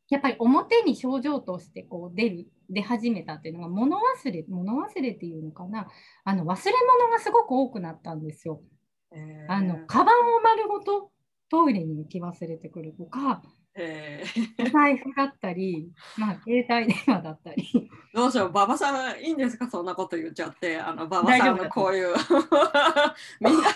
[0.08, 5.88] やっぱり表に症状としてこう出る出始めたっていうのが物忘れ物忘れっていうのかな
[6.24, 8.62] あの忘れ物がすごく多くなったんですよ。
[9.14, 11.10] えー、あのカバンを丸ごと
[11.50, 13.42] トイレに行き忘れてくるとか
[13.74, 17.90] えー、お財布だったり、まあ、携帯電話だったり。
[18.12, 22.14] どうしよう、馬場さん、いいんですか、そんなこと言っちゃって、あの馬場さんのこういう、
[23.40, 23.68] みんな、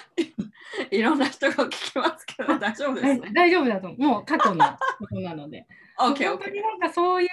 [0.91, 4.01] いろんな人が聞きますけど、大丈夫です、ね、大丈夫だと思う。
[4.01, 4.65] もう過去の
[4.99, 5.67] ことなので。
[5.97, 7.29] 本当になんかそういう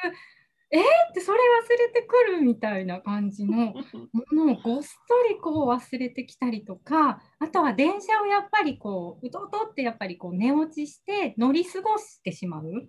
[0.74, 0.84] えー、っ
[1.14, 3.76] てそれ忘れてくるみたいな感じの
[4.12, 4.98] ものをごっそ
[5.30, 12.88] りこう忘れてきたりとかあとは電車をやっぱりこううとうとってやっぱりこう寝落ちして乗り過ごしてしまう。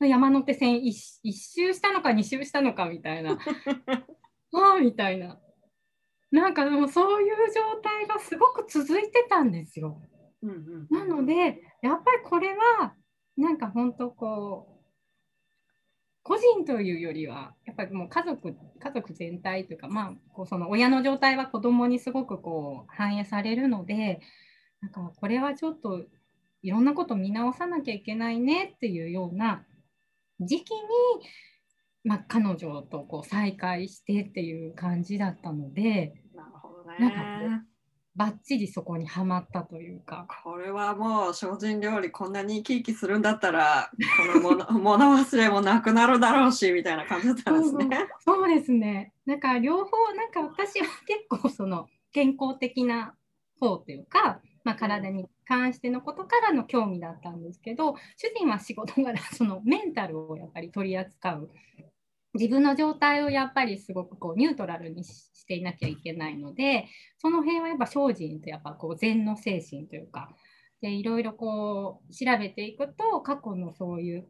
[0.00, 0.92] 山手線一
[1.32, 3.38] 周したのか二周したのかみたいな。
[4.54, 5.40] ああみたいな。
[6.32, 10.02] なんかでもそういう状態がすごく続いてたんですよ。
[10.42, 12.96] うんうん、なのでやっぱりこれは
[13.36, 14.71] なんか本当こう
[16.22, 24.20] 個人というよりはやっぱりもう家族家族全体というかまあこうその親の状態は子供にすごくこう反映されるので
[24.80, 26.04] なんかこれはちょっと
[26.62, 29.64] いろんなこと見直さなきゃいけないねっていうような
[30.40, 30.80] 時期に、
[32.04, 37.62] まあ、彼女とこう再会してっていう感じだったのでなるほどね
[38.14, 40.26] ばっちりそこにはまったというか。
[40.44, 48.08] これはもう精進料理こんなに生き生きするんだったらこの物 物忘れもなくなるだろうしみたいな感じだったんですね。
[48.20, 49.12] そうですね。
[49.24, 53.14] なんか両方なんか私は結構その健康的な
[53.58, 61.50] 方というか、まあ、体に関してのことからの興味だったんですけど主人は仕事柄そのメンタルをやっぱり取り扱う
[62.34, 66.86] 自分の状態をやっぱりすごくこうニュートラルにしていなきゃいけないので
[67.18, 70.30] その辺はやっぱ精進とやっぱこう禅の精神というか
[70.80, 74.26] でいろいろこう調べていくと過去のそういう、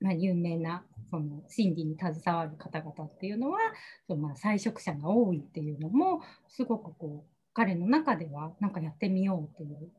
[0.00, 3.58] まあ、有名なその心理に携わる方々っていうのは
[4.06, 9.90] そのまあ菜食者が多いっていうのもすごくこう彼の中ではなんかやってみようという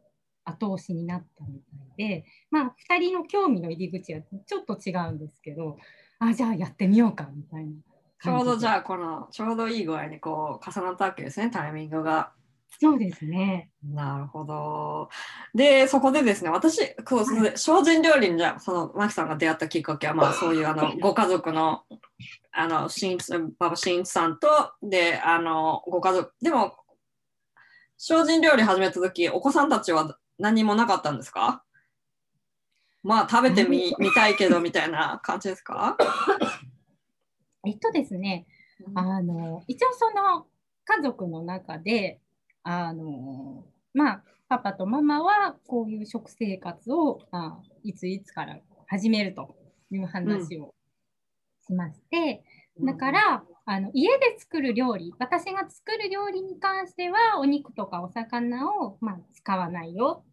[0.43, 5.77] 後押しになったみたいで、まあ、2人の興味の入り口はちょっと違うんですけど
[6.19, 7.71] あじゃあやってみようかみたいな
[8.23, 12.31] ちょうどじゃあこのちょうどいい具合にこう重なったわけですねタイミングが。
[12.81, 13.69] そうですね。
[13.83, 15.09] なるほど。
[15.53, 17.55] で、そこでですね、私、こう精
[17.85, 21.83] 進料理にじゃその、マキさんが出会ったきっかけは、まあ、そういうあのご家族の、
[22.51, 23.17] あの、しん
[23.59, 26.75] 馬場真一さんと、で、あの、ご家族、でも、
[27.97, 31.63] 精進料理始めた時お子さんたちは何もなかったんですか？
[33.05, 35.95] まあ食べてみみたいけどみたいな感じですか？
[37.63, 38.47] えっとですね、
[38.95, 40.47] あの一応その
[40.85, 42.19] 家族の中で
[42.63, 49.55] あのまあパパとママはこういう食生活をあいついつから始めると
[49.91, 50.73] いう話を
[51.67, 52.43] しまして、
[52.79, 60.23] うん、だから、あの家で作る料理私が作る料理に関してはお肉とかお魚を、まあ、使わないよ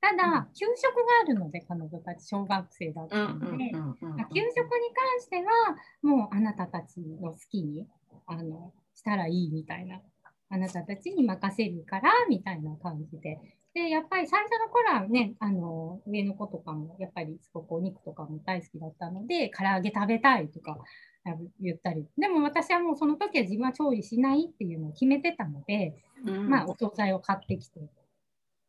[0.00, 7.86] ただ、給食があるので彼女たち小学生だったので、給食に関してはもうあなたたちの好きに
[8.26, 10.00] あのしたらいいみたいな
[10.48, 13.38] あなたたちに任せるからみたいな感じで
[13.76, 20.78] で、やっぱり最初の頃はね、あの、上の子とかも、やっぱりすごくお肉とかも大好きだったので、唐揚げ食べたいとか
[21.60, 22.06] 言ったり。
[22.16, 25.94] でも私はもうその時は自分は調理しないっていうのを決めてたので、
[26.24, 27.80] うん、まあ、お惣菜を買ってきて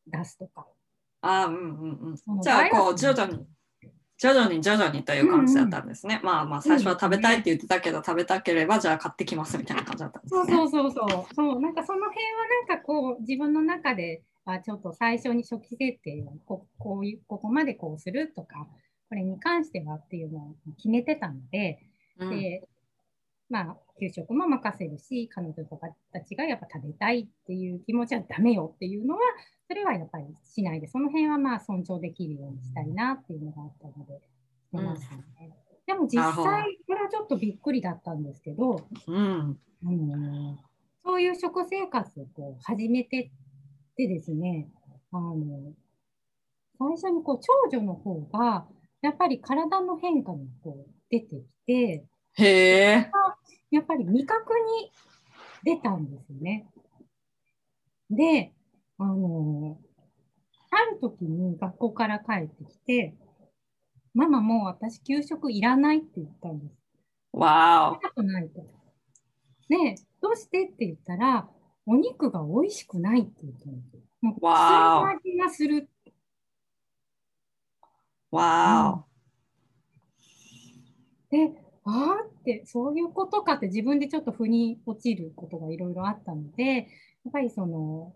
[0.08, 0.68] 出すとか。
[1.22, 2.42] あうんうんうん。
[2.42, 3.46] じゃあ、こう、徐々に。
[4.20, 6.16] 徐々に徐々にという感じだったんですね。
[6.16, 10.56] うんうん、まあまあ最初は食べたいって言ってたけど、うん、食べたければじゃあ買ってきますみたいな感じだったんですね。
[10.56, 11.36] そうそうそうそう。
[11.36, 18.68] そうなんかその辺はなんかこう自分の中であちょっと最初に初期設定をここういうここまでこうするとか
[19.08, 21.78] これに関してはっていうのを決めてたので
[22.20, 22.68] うん、で
[23.50, 29.22] まあ給食も任せるし彼女とかたちがやっぱ食べたいっていう気持ちはダメよっていうのは
[29.68, 34.22] それはやっぱりしないでその辺はまあ尊重できるようにしたいなっていうのがあったので
[34.64, 35.24] してましたね。
[35.42, 35.52] うん、
[35.86, 40.58] でも実際これはちょっとびっくりだったんですけど、うん、うん、
[41.04, 43.32] そういう食生活をこう始めて
[43.98, 44.70] でですね、
[45.12, 45.74] あの、
[46.78, 48.68] 最初にこう長女の方が、
[49.02, 53.12] やっぱり体の変化がこう出てきて、へえ。
[53.72, 54.92] やっぱり味覚に
[55.64, 56.68] 出たんですよね。
[58.10, 58.54] で、
[59.00, 59.78] あの、
[60.72, 63.16] ある時に学校から帰ってきて、
[64.14, 66.76] ママもう私給食いらないって言ったんです。
[67.34, 68.24] わーお。
[68.24, 68.62] ないと。
[69.70, 71.48] で、どうしてって言ったら、
[71.86, 74.02] お肉が美味しくないって言ったんですよ。
[74.22, 75.90] もうわー味がする。
[78.32, 86.86] わー、で、あーって、そういうことかって自分でちょっと腑に落ちることがいろいろあったので、やっ
[87.32, 88.14] ぱりその、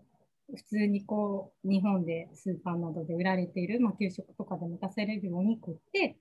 [0.54, 6.16] 普通にこう、日本でスーパーなどで売られている、まあ、給食とかで満たされるお肉って、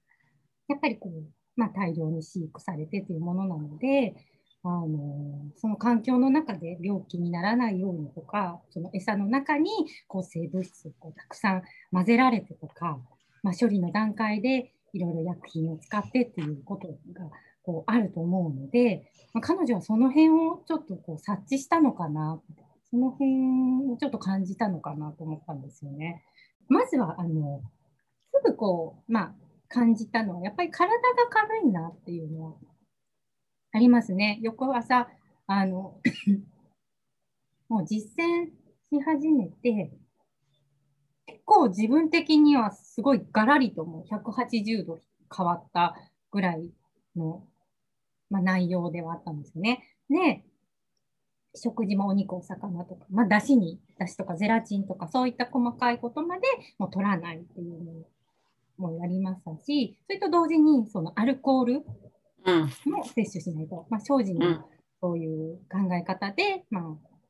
[0.67, 1.23] やっぱりこう、
[1.55, 4.15] まあ、大量に飼育されてというものなので、
[4.63, 9.71] あのその環境の中で病気にならないようにとかその餌の中に
[10.07, 12.99] 抗生物質をこうたくさん混ぜられてとか、
[13.41, 17.29] まあ、処理の段階でいろいろ薬品を使ってっていうことが
[17.63, 22.39] こうあると思うので、まあ、彼女はその辺をちょっとこう察知したのかな。
[22.91, 26.23] その辺をちょっと感じたのかなと思ったんですよね。
[26.67, 27.61] まずはあの
[28.33, 29.35] すぐこう、まあ、
[29.69, 30.97] 感じたのはやっぱり体が
[31.29, 32.53] 軽いなっていうのは
[33.73, 34.39] ありますね。
[34.41, 35.07] 翌朝、
[35.47, 36.01] あの
[37.69, 38.47] もう実践
[38.89, 39.93] し始めて、
[41.25, 44.99] 結構自分的にはすごいガラリともう180度
[45.33, 45.95] 変わった
[46.29, 46.69] ぐらい
[47.15, 47.47] の、
[48.29, 49.81] まあ、内容ではあったんですよね。
[50.09, 50.43] で、
[51.55, 56.47] 食事もお肉、お魚とか、まあ、だしに、だしとかゼラチンとか、そういった細かいことまで
[56.77, 61.73] もう取らないっていうのもやりましたし、それと同時に、そのアルコール
[62.85, 64.63] も摂取しないと、まあ、精進の
[65.01, 66.83] そういう考え方で、まあ、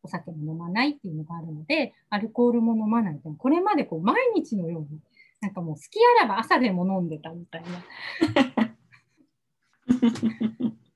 [0.03, 4.99] お酒も飲まないっていうのがあるので、アルコールも飲まないと、これまでこう毎日のように、
[5.41, 7.67] なんかもう好きあらば朝でも飲んでたみたいな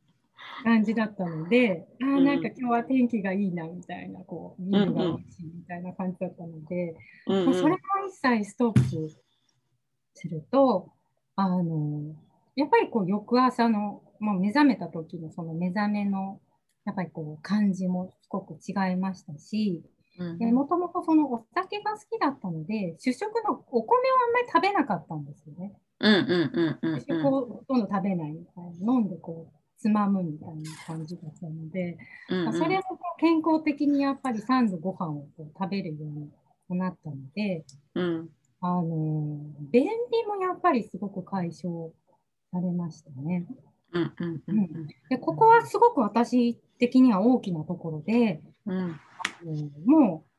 [0.66, 6.96] 感じだったので、ああ、なんか今日は天気がいいなみたいな、こう、ビールが美味しいみたいな感じだったので、
[7.28, 8.82] まあ、それも一切ストップ
[10.16, 10.92] すると、
[11.36, 12.16] あの、
[12.56, 16.40] やっぱりこう翌朝のもう目覚めた時のその目覚めの
[16.86, 19.84] やっぱりこう感じもすごく違いましたし、
[20.40, 25.74] もともとそのお酒が好きだったので主食のお米をあんまり食べなかったんですよね。
[26.82, 31.98] 主食をほとんど食べないみたいな飲んでこうつまむみたいな感じだったので、
[32.30, 32.84] うんうん、それも
[33.20, 35.96] 健康的にやっぱり3度ご飯をこう食べるよ
[36.70, 38.30] うになったので、うん、
[38.62, 39.38] あの
[39.72, 41.92] 便秘もやっぱりすごく解消
[42.52, 43.46] されましたね。
[45.10, 49.00] でここはすごく私的には大きなところで、うん、
[49.86, 50.36] もう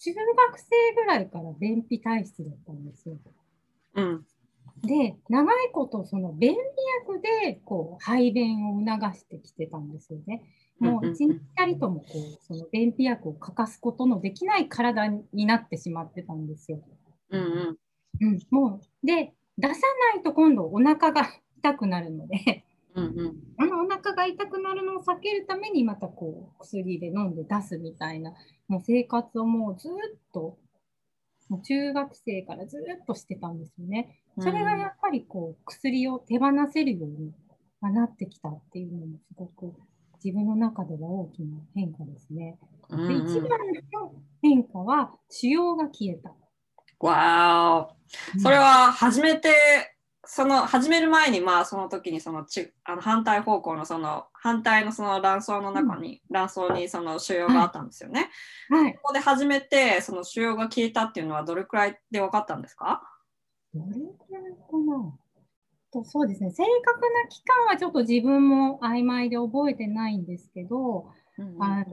[0.00, 3.16] 中学生ぐらいから便秘体質だったんですよ。
[3.94, 4.26] うん、
[4.82, 6.58] で長いことその便秘
[7.06, 10.42] 薬でこう排便を促してきてたんですよね。
[10.80, 16.80] もう一日たりともこうその便秘薬を欠かすことのできない体になってしまってたんですよ。
[17.30, 17.78] うんうん
[18.20, 19.80] うん、もうで出さ
[20.14, 21.28] ないと今度お腹が
[21.58, 22.64] 痛くなるので、
[22.94, 28.32] うんうん、あのお腹が痛くなるのを避けるためにまたこう薬で飲んで出すみたいな
[28.66, 29.92] もう生活をもうずっ
[30.32, 30.58] と
[31.52, 34.22] もう中学生からずっとしてたんですよね。
[34.40, 37.30] それがやっぱりこう薬を手放せるように
[37.82, 39.74] なってきたっていうのもすごく
[40.24, 42.58] 自分の中では大きな変化ですね。
[42.88, 43.50] で一番
[43.92, 46.32] の変化は腫瘍が消えた。
[47.00, 49.50] わーそれは初めて、
[50.24, 58.30] その始める前にまあその時にそのちあの反対方向のその反対のその卵巣の中に、うん、卵巣にその腫瘍があったんですよね。
[58.70, 63.02] はい、ここで初めてその腫瘍が消えたっていうのはどれくらいで分かったんですか？
[63.74, 63.98] どれく
[64.32, 65.12] らいかな？
[65.92, 66.50] とそうですね。
[66.52, 71.86] 正確な期間はちょっと自分も曖昧で覚えてないんですけど、うん、あの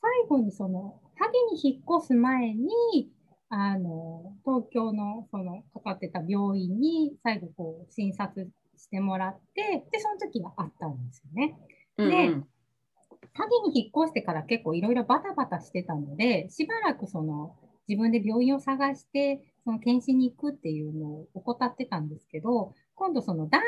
[0.00, 3.11] 最後にその萩に引っ越す前に
[3.54, 11.58] あの東京のそのかかってた病院に最後こう診察してもらってでその時はあったんですよね。
[11.98, 12.48] で、うんうん
[13.34, 17.56] 萩に引っ越してから結構いろいろバタバタしてたので、しばらくその
[17.88, 23.62] 自分で病院を探して、その検診に行くっていうのを怠ってたんですけど、今度その第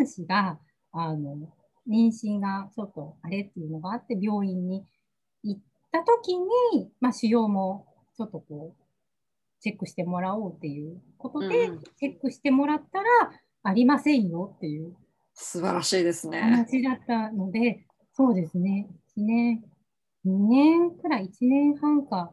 [0.00, 0.58] 3子が、
[0.90, 1.52] あの、
[1.88, 4.84] 妊娠がちょっとあれっていうのがあって、病院に
[5.44, 5.60] 行っ
[5.92, 8.85] た時に、まあ、腫瘍もちょっとこう、
[9.60, 13.06] チェックしてもらおうっていうことで、チェックしてもらったら、
[13.62, 14.96] ありませんよっていう。
[15.34, 16.40] 素晴らしいですね。
[16.40, 18.88] 話だったので、そうですね。
[19.16, 19.64] 1年、
[20.24, 22.32] 2年くらい、1年半か、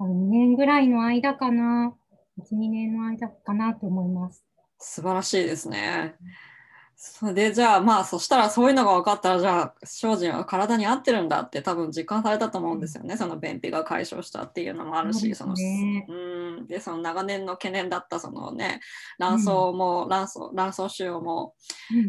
[0.00, 1.94] 2年ぐらいの間かな。
[2.38, 4.44] 1、2年の間かなと思います。
[4.78, 6.16] 素晴らしいですね。
[6.98, 16.66] それでじゃあまあそしたらそういうのが分かったらじゃあ精進は体に合ってるんだって多分実感されたと思うんですよね、その便秘が解消したっていうのもあるしそ、ね、そのうん。
[16.66, 18.80] でその長年の懸念だったそのね
[19.18, 21.54] 卵巣も、うん、卵巣卵巣腫瘍も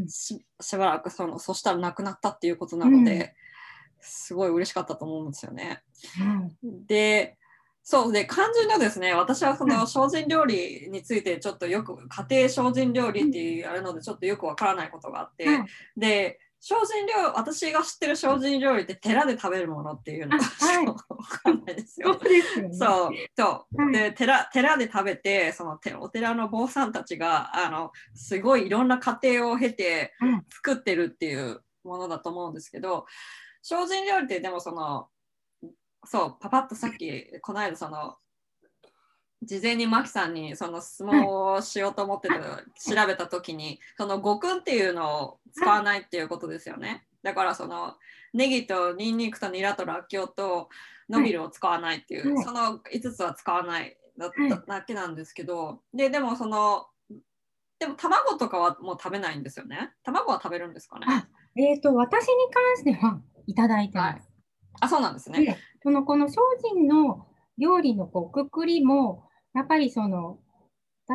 [0.07, 3.29] ししばらくそのそしたらなくなったっていうことなので、うん、
[3.99, 5.83] すごい嬉しかったと思うんですよね。
[6.63, 7.36] うん、で
[7.89, 15.65] そうで肝心のですね私はその精進料理についてちょっとよく家庭精進料理っていうあるのでちょっとよくわからないことがあって、うん、
[15.95, 22.19] で精進料私が知ってる精進料理って寺で食べるものっていうのが、はい、わかんないですよ。
[22.73, 30.11] そうそうで寺寺で食べてそのお寺の坊さんたちがあのすごいいろんな過程を経て
[30.49, 33.05] 作ってるっていうものだと思うんですけど
[33.61, 35.07] 精進料理ってでもその
[36.09, 38.15] そうパパッとさっきこの間その
[39.43, 42.41] 事前にマキさんにその相撲をしようと思ってる
[42.75, 47.05] 調べた時にその五訓っていうのを使わないっていうことですよね。
[47.23, 47.95] だからその
[48.33, 50.69] ネギとニンニクとニラとラッキョウと
[51.09, 54.31] ノビルを使わないっていう、その5つは使わないだ
[54.67, 56.87] だけなんですけどででもその
[57.79, 59.91] でも卵とかはもう食べないんですよね。
[60.03, 61.05] 卵は食べるんですかね？
[61.55, 64.21] えっ、ー、と私に関してはいただいてます、はい。
[64.81, 65.59] あそうなんですね。
[65.83, 66.35] そのこの精
[66.75, 70.39] 進の料理のこうくくりもやっぱりその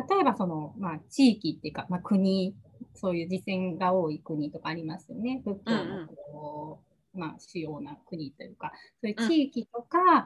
[0.09, 2.55] 例えばその、まあ、地域っていうか、まあ、国
[2.95, 5.41] そういう実践が多い国とかありますよね。
[5.45, 6.81] 仏教のこ
[7.13, 10.23] う、うんうん、まあ、主要な国というかそういう地域とか、うん、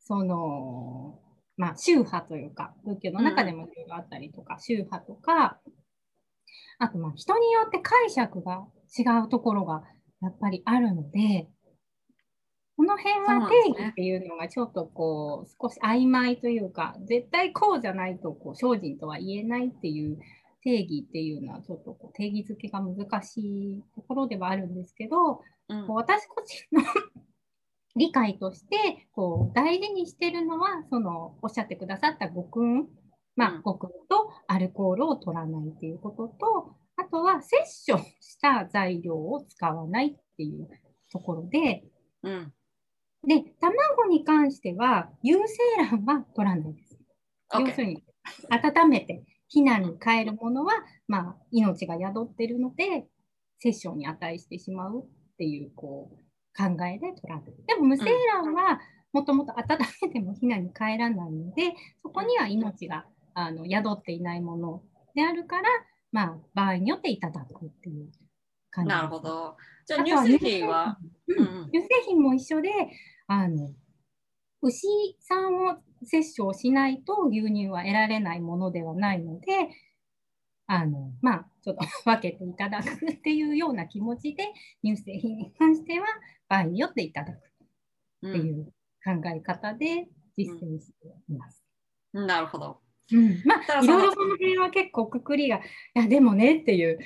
[0.00, 1.18] その
[1.56, 5.58] まあ、宗派というか仏教の中でもいろいろあったりとか、うん、宗派とか
[6.78, 8.66] あとまあ人によって解釈が
[8.96, 9.82] 違うところが
[10.20, 11.48] やっぱりあるので
[12.76, 20.18] この辺は定義っていうのがちょっとこう少し曖昧というか絶対こうじゃないとこう精進とは言えないっていう
[20.62, 26.82] 定義っていうのはちょっとこう定義づけが難しいところではあるんですけど、うん、こう私個人の
[27.96, 32.86] 理解としてこう大事にしてるのはそのおっしゃってくださった五訓
[33.36, 40.68] まあ、五訓とアルコールを取らないっていうこととあとは摂取した材料を使わないっていう
[41.12, 41.84] ところで、
[42.22, 42.52] うん、
[43.26, 45.58] で、卵に関しては、有精
[45.90, 46.98] 卵は取らないです。
[47.58, 48.04] 要するに、
[48.50, 49.24] 温めて
[49.54, 50.74] 避難に変えるものは、
[51.08, 53.06] まあ、命が宿っているので、
[53.58, 55.06] 殺生に値してしまうっ
[55.38, 56.16] ていう、こう、
[56.56, 57.44] 考えで取らない。
[57.66, 58.80] でも、無精卵は、
[59.12, 64.82] もともと温めても避難に帰らないので、そこには命があの宿っていないもの
[65.14, 65.68] であるから、
[66.12, 68.10] まあ、場合によっていただくっていう
[68.70, 68.88] 感じ。
[68.90, 69.56] なるほど。
[69.86, 70.98] じゃあ、乳製品は、
[71.72, 72.70] 乳製品も一緒で、
[73.26, 73.70] あの
[74.62, 74.86] 牛
[75.20, 79.70] さんを摂取をしないと牛乳は得られないものではないので
[80.66, 84.44] あの、まあ、ちょっと分けていただくっていうような気持ちで、
[84.84, 86.06] 乳製品に関しては
[86.48, 88.66] 場合によっていただくっていう
[89.04, 91.62] 考え方で実践しています。
[92.14, 92.80] うん、なるほど。
[93.12, 95.60] うん、まあ、いろいろこの辺は結構くくりが、い
[95.94, 96.98] や、でもねっていう、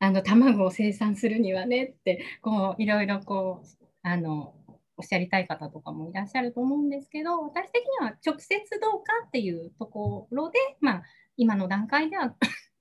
[0.00, 4.54] あの卵を生産するにはねって、こういろいろこう、あの
[4.96, 8.48] おっしゃりたい方とかもいらっしゃると思うんですけど、私的には直接
[8.80, 11.02] どうかっていうところで、まあ、
[11.36, 12.34] 今の段階では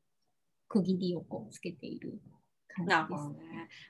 [0.70, 2.20] 区切りをこうつけている
[2.82, 2.96] ね。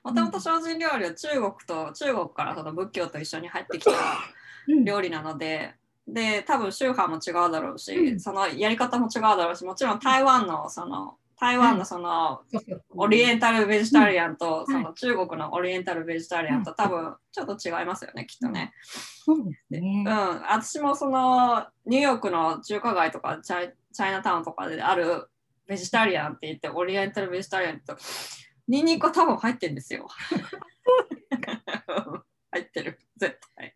[0.02, 3.92] もともと精進料理は中国と中国からその仏教と一緒に入ってきた
[4.84, 5.74] 料理なので、
[6.06, 12.42] うん、で多分宗派も違うだろうし、うん、そのやり方も違うだろうしもちろん台湾のその台湾のその
[12.90, 18.72] オリエンタルベジタリアンとその中国のオリエンタルベジタリアンと多分ちょっと違いますよねきっとね。
[19.24, 20.04] そうですね。
[20.06, 20.14] うん、
[20.52, 23.72] 私もそのニューヨークの中華街とかチャイ
[24.12, 25.28] ナタウンとかである
[25.66, 27.96] ベジタリアンって言ってオリエンタルベジタリアンと
[28.68, 30.06] ニンニク多分入ってるんですよ。
[32.52, 33.74] 入ってる絶対。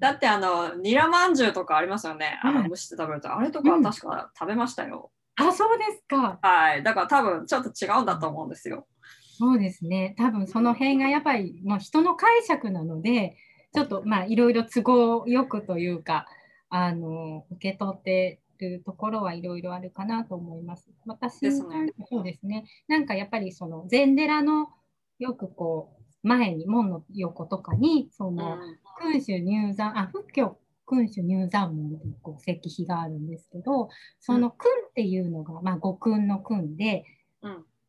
[0.00, 2.38] だってあのニラまんじゅうとかありますよね。
[2.42, 5.10] あの蒸して食べると、あれとか確か食べましたよ。
[5.36, 6.38] あ、そうですか。
[6.42, 6.82] はい。
[6.82, 8.86] だから多分ちょっと違うんだと思うんですよ。
[9.36, 10.14] そうですね。
[10.16, 13.36] 多分その辺がやっぱりもう人の解釈なので、
[13.72, 16.26] ちょっとまあいろいろ都合よくというか、
[16.68, 20.88] あの受け取ってるところはいろいろあるかなと思います。
[21.06, 22.64] 私も、ね、そうですね。
[22.86, 24.68] なんかやっぱりその禅寺の
[25.18, 28.56] よくこう前に門の横とかにその
[29.00, 33.88] 君主入山あ仏教君主入山門というこう石碑があるんですけど、
[34.20, 37.04] その君っていうのが、まあ、五君の君で、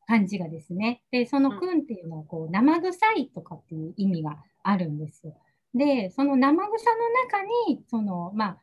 [0.08, 1.02] 漢字がですね。
[1.12, 5.36] で、その君っていうのはこう生臭いとかっていう意味があるんですよ。
[5.74, 8.62] で、その生臭の中に、その、まあ、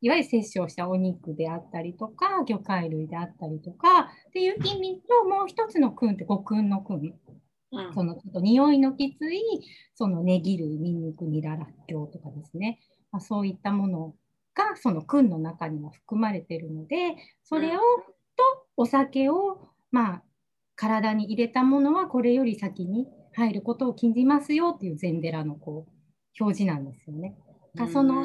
[0.00, 7.14] いわゆる摂取をしたお肉であったりとか、魚介類であったりとかっていう意味と、もう一つの君って五君の君。
[7.72, 9.40] うん、そのちょっと匂いのきつい、
[9.94, 12.78] そのネギ類、ニンニク、ニラ、ラッキョウとかですね。
[13.14, 14.12] まあ、そういったもの
[14.56, 17.80] がその訓の中にも含まれているのでそれを、
[18.36, 20.22] とお酒を、まあ、
[20.74, 27.36] 体に入れたものはこれより先に入ることを禁じますよっていう禅寺のこう表示なんですよね。
[27.92, 28.24] その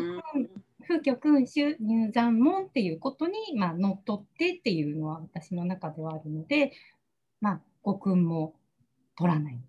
[0.87, 6.71] 風居君主入山門っていうことに、まあ、乗っ取ってっていうのは私の中ではあるので、
[7.41, 8.55] まあ、ご君も
[9.15, 9.59] 取らない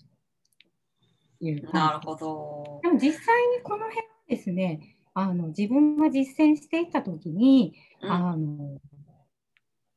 [1.38, 2.80] というなるほど。
[2.82, 8.78] でも実際にこの辺ですねあの自分が実践していた時に、うん、あの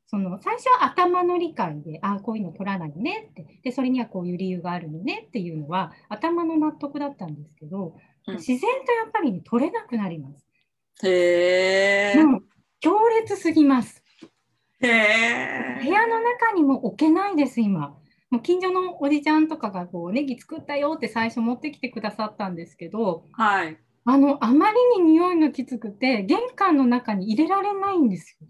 [0.06, 7.96] その最初は頭の理解でああこういうの取らないねってでそれにはこういう理由があるのねっていうのは頭の納得だったんですけど、
[8.26, 10.46] うん、自然とやっぱり、ね、取れなくなります。
[11.06, 12.38] へー
[12.80, 14.02] 強烈すぎます。
[14.80, 17.96] へ部屋の中にも置けないです今。
[18.30, 28.48] もう近所のおじちゃんとかがこうネギ作ったよって最初持ってきてくださったんですけど、はい、あの、あまりに匂いがきつくて、玄関の中に入れられないんですよ。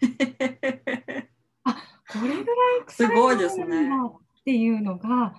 [1.64, 1.74] あ、
[2.08, 2.44] これぐらい
[2.88, 3.88] すごいですね。
[4.40, 5.34] っていうのが、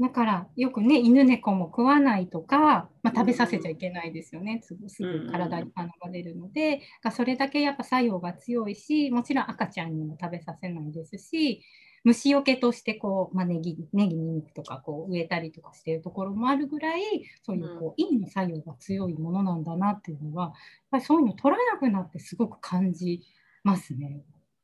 [0.00, 11.62] だからよくね、犬猫も食わないとか、まあ、食べさせちゃいけないですよね、すぐすぐ体に鼻が出るので、うん、それだけやっぱ作用が強いし、もちろん赤ちゃんにも食べさせないですし、
[12.04, 17.02] 虫除けとしてこう、まあ、ネギネギニンニクとかこう植えたりとかしているところもあるぐらい
[17.42, 20.54] そういうこう陰の作用が強いものなんだなっていうのはやっ
[20.90, 23.22] ぱりそういうの取らなくなってすごく感じ
[23.62, 24.22] ますね。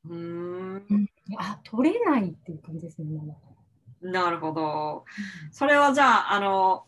[0.08, 1.08] うん
[1.38, 3.06] あ取れないっていう感じですね。
[4.00, 5.04] なるほど。
[5.50, 6.84] それはじゃああの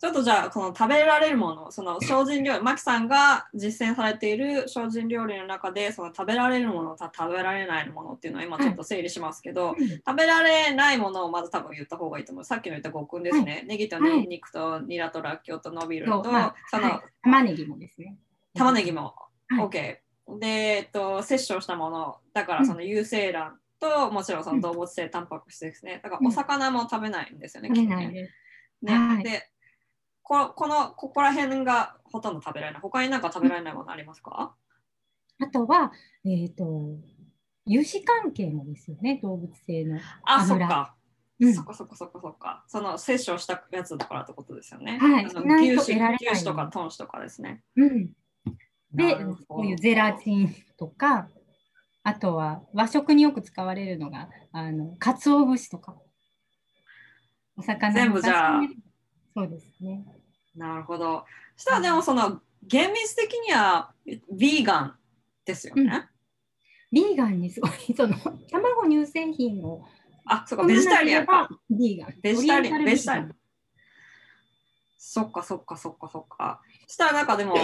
[0.00, 12.44] ちょっとじゃあこの食べられるものその精進料理マキさんが実践されている精進料理の中でその食べられるものと食べられないものっていうのを今ちょっと整理しますけど、はい、食べられないものをまず多分言った方がいいと思う。
[12.46, 18.16] さっきの言ったごくんですね、はい、ネギとニンニクとニラとラッキョウとノビルと、はい、その、玉ねぎもですね。
[18.54, 19.14] 玉ねぎも、
[19.48, 19.96] はい、OK
[20.38, 26.00] で、えっと、摂取したものだからその有精卵と、もちろんその動物性タンパク質ですね。
[26.02, 28.30] だからお魚も食べないんですよね、うん、きっとね。
[28.82, 29.50] ね、で
[30.30, 32.80] ここのここら辺がほとんど食べられない。
[32.80, 34.54] 他になんか食べられないものありますか、
[35.40, 35.90] あとは、
[36.24, 36.64] えっ、ー、と
[37.66, 40.94] 油脂関係もですよね動物性のあそっか、
[41.40, 42.64] うん、そこそこそこそっか。
[42.68, 44.98] その摂取したやつだからってことですよね。
[44.98, 45.24] はい。
[45.24, 45.34] 牛
[45.94, 47.64] 脂牛脂とかトン脂とかですね。
[47.74, 48.12] うん。
[48.92, 49.16] で
[49.48, 51.26] こういうゼラチンとか
[52.04, 55.96] あとは和食によく使われるのがあの鰹節とか。
[57.56, 58.60] お魚全部じゃあ
[59.34, 60.04] そうですね
[60.54, 61.24] なるほど。
[61.56, 64.94] そしたらでもその厳密的にはヴィーガン
[65.44, 66.08] ですよね。
[66.92, 68.16] ビーガンにすごいその
[68.50, 69.84] 卵乳製品を
[70.30, 71.48] あ、そうか、ベジタリアンか。
[71.68, 72.14] ビーガン。
[72.22, 73.36] ベジタリアン、ベジタリアン。
[74.96, 76.60] そっかそっかそっかそっか。
[76.86, 77.56] したらなんかでも、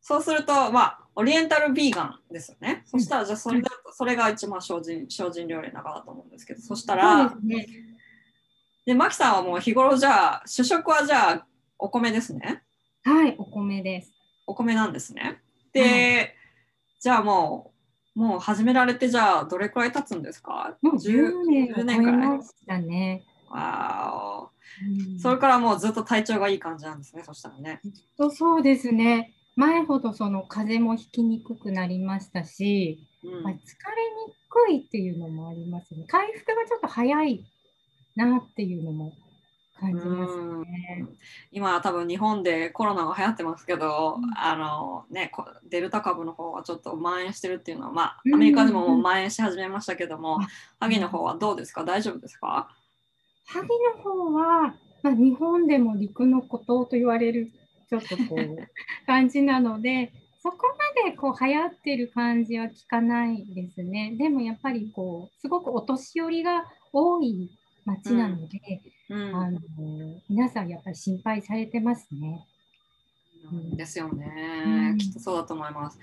[0.00, 2.82] そうすると、まあ、オリエンタルビーガンですよね。
[2.86, 7.87] そしたら、じゃあそれだと、それが一番精進精進料理の中だと思うんですけど、そしたら、そうですね。
[8.88, 11.46] で、マキさんはもう日頃じゃあ、主食はじゃあ、
[11.78, 12.62] お米ですね。
[13.04, 14.14] はい、お米です。
[14.46, 15.42] お米なんですね。
[15.74, 16.34] で、
[16.98, 17.74] じゃあも
[18.16, 20.78] う、もう始められて、じゃあ、どれくらい経つんですか？
[20.80, 23.24] もう10 10年を超え10年くらいましたね。
[23.50, 27.82] わーうんおそれからもうずっと体調がいい感じなんですね、そしたらね。
[28.16, 29.34] とそうですね。
[29.54, 33.58] 前ほどその風邪もひきにくくなりましたし、うんまあ、疲れに
[34.48, 36.04] くいっていうのもありますね。
[36.06, 37.44] 回復がちょっと早い
[38.26, 39.12] なっていうのも
[39.80, 41.06] 感じますね。
[41.52, 50.46] 今は多分日本でコロナが流行ってますけど、あのね、こデルタ株の方はちょっと蔓延してるっていうのは、まあ、うんアメリカでももう蔓延し始めましたけども、あ
[50.80, 51.84] 萩の方はどうですか？
[51.84, 52.68] 大丈夫ですか？
[53.46, 57.50] 萩の方は、まあ、日本でも陸の孤島と言われる
[57.88, 58.56] ちょっとこう
[59.06, 60.12] 感じなので
[60.42, 60.58] そこ
[61.04, 64.14] までこう流行ってる感じは聞かないですね。
[64.18, 67.50] でもやっぱりこうすごくお年寄りが多い
[67.84, 69.36] 町なので、うん。
[69.36, 69.60] あの
[70.28, 72.46] 皆さんやっぱり心配されてますね。
[73.50, 73.76] うん。
[73.76, 74.98] ですよね、うん。
[74.98, 75.98] きっとそうだと思います。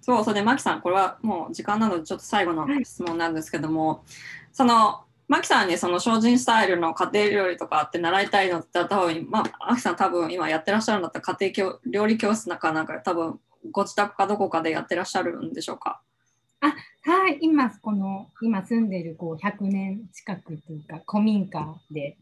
[0.00, 4.04] そう、それで、マキさん、これはもう時間なので、ちょっと最後のはい質問なんですけども、
[4.52, 13.38] その、マキさんにその精進スタイルの家庭料理とかって習いたいのって多分、まあ、マキさん多分今やってらっしゃるんだったら家庭教料理教室なんかなんか多分
[13.70, 16.00] ご自宅かどこかでやってらっしゃるんでしょうか？
[16.60, 22.18] はい、今この今住んでるこう100年近くというか古民家で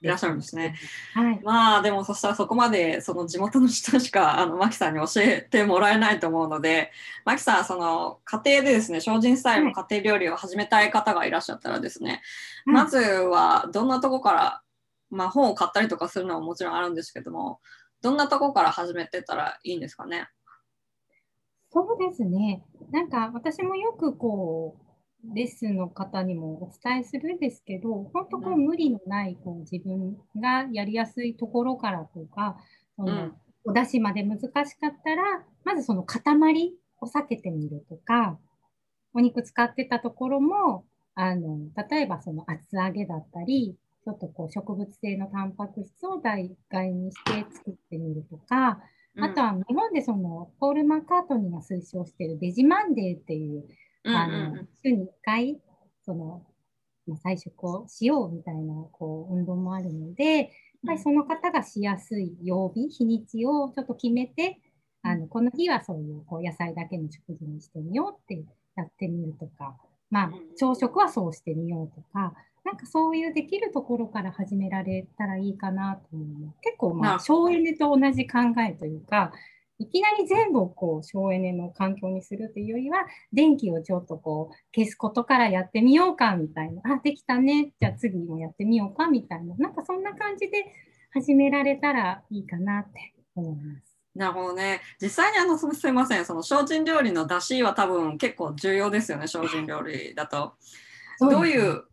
[0.00, 0.74] いらっしゃるんですね。
[1.14, 1.40] はい。
[1.42, 6.92] まあでもそしたらそこまでその地元の人しか あのマキさんに教えてもらえないと思うので
[7.24, 12.20] マキさんその家庭でですね精進スタイルの家庭料理を始めたい方がいらっしゃったらですね、はい
[12.66, 14.62] まずはどんなとこから、
[15.10, 17.60] まあ、本を買ったりとかするのももちろんあるんですけども
[18.00, 20.28] どんなとこから始めてたらいいんですかね？
[21.74, 22.62] そうですね。
[22.92, 32.56] なんか私もよくこうレッスンの方にもお伝えするんですけど、本当こう無理のないこう自分がやりやすいところからとか、
[32.96, 33.34] そのうん
[33.66, 36.20] お出汁まで難しかったら、まずその塊
[37.00, 38.38] を避けてみるとか、
[39.14, 41.58] お肉使ってたところも、あの
[41.90, 48.78] 例えばその厚揚げだったり、ちょっとこう植物性のタンパク質を代替にして作ってみるとか、
[49.20, 53.64] あとは日本でそのポール・マッカートニーが推奨しているベジマンデーっていう、
[54.04, 55.58] うんあの週に1回
[56.04, 56.42] その、
[57.06, 60.48] まあ、菜食をしようみたいなこう運動もあるので、やっ
[60.86, 64.58] ぱりその方がしやすい曜日、日にちをちょっと決めて、
[65.02, 68.44] あのこの日はそういうこう野菜だけの食事にしてみようって
[68.76, 69.76] やってみるとか、
[70.10, 72.34] まあうん、朝食はそうしてみようとか、
[72.64, 76.58] なんかそういうできるところから始められたらいいかなと思います。
[76.62, 79.32] 結構、まあ、省エネと同じ考えというか、
[79.78, 90.64] いきなり全部をこう省エネの環境にするというよりは、電気をちょっとこう消すことからやってみようかみたいな、あ、できたね、じゃあ次もやってみようかみたいな、なんかそんな感じで
[91.10, 93.93] 始められたらいいかなって思います。
[94.14, 94.80] なるほどね。
[95.00, 100.54] 実際にあのすすみません、その精進料理の出汁は多分結構重要ですよね、精進料理だと。
[101.20, 101.84] どういう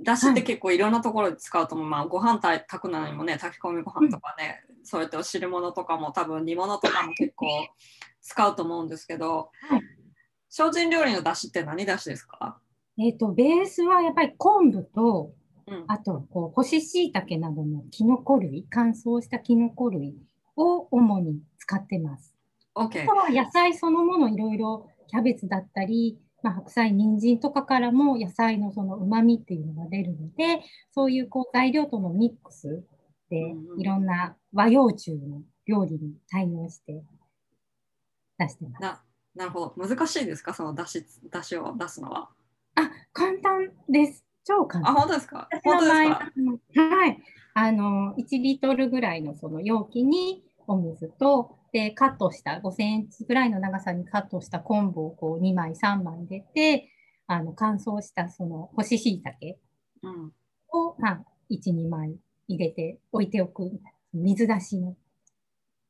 [0.00, 7.46] 出汁って結構いろんなところで使うと思う、まあ、ご飯炊くのにもね炊き込みご飯とかね、そうやってお汁物とかも多分煮物とかも結構
[8.20, 9.80] 使うと思うんですけど、はい。
[10.50, 12.58] 精進料理の出汁って何出汁ですか、
[12.98, 15.32] えっ、と、ベースはやっぱり昆布と、
[15.66, 20.14] うん、あと、こう、干し椎茸などのキノコ類、乾燥したキノコ類
[20.56, 22.34] を主に使ってます。
[22.74, 30.60] OK あとは野菜そのものいろいろキャベツだったり、まあ、白菜、人参とかからも野菜のその旨味っていうのが出るので、
[30.92, 32.84] そういうこう材料とのミックス
[33.30, 37.02] でいろんな和洋中の料理に対応して
[38.38, 38.82] 出してます。
[38.82, 39.02] な
[39.34, 40.52] なるほど難しいですか？
[40.54, 42.28] その出汁出汁を出すのは。
[42.76, 44.24] あ、簡単です。
[44.44, 44.94] 超簡あ単。
[44.94, 45.48] 本当ですか？
[45.50, 46.96] 私本当ですか？
[46.96, 47.22] はい。
[47.56, 56.88] あの、1リットルぐらいのその容器にお水と、で、カットした、5センチぐらいの長さにカットした昆布をこう2枚、3枚入れて、
[57.28, 59.58] あの、乾燥したその干し椎茸
[60.02, 60.32] うん
[60.72, 62.16] を、まあ、1、2枚
[62.48, 63.70] 入れて置いておく。
[64.12, 64.96] 水出しの。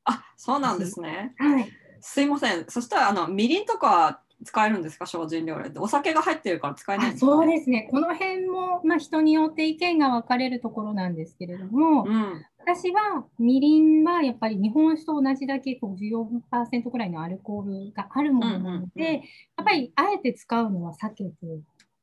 [0.04, 1.34] あそうなんですね。
[1.38, 1.74] はい。
[2.00, 2.66] すいません。
[2.68, 5.06] そしたらあのみりんとか使えるんですか？
[5.06, 5.78] 精進料理って。
[5.78, 7.88] お酒が入ってるから使えないんですか、ね、そうですね。
[7.90, 19.22] この辺も、まあ、人によって意見が分かれるところなんですけれども、うん、私はみりんはやっぱり日本酒と同じだけ14%ぐらいのアルコールがあるものなので、やっ
[19.64, 21.32] ぱりあえて使うのは避けて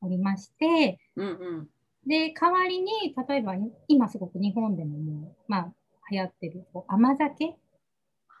[0.00, 1.68] おりまして、うんうん、
[2.06, 3.54] で代わりに例えば
[3.88, 5.72] 今すごく日本でももう、まあ、
[6.10, 7.56] 流行ってる甘酒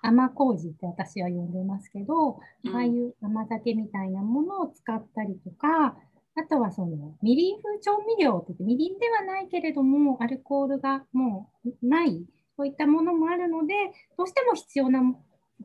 [0.02, 5.96] 甘麹って私は呼んでますけど、うん、ああいう甘酒みたいなものを使ったりとか、
[6.34, 12.24] あとはそのみりん風調味料って言って、みりんではないけれども、アルコールがもうない、
[12.56, 13.74] そういったものもあるので、
[14.16, 15.00] どうしても必要な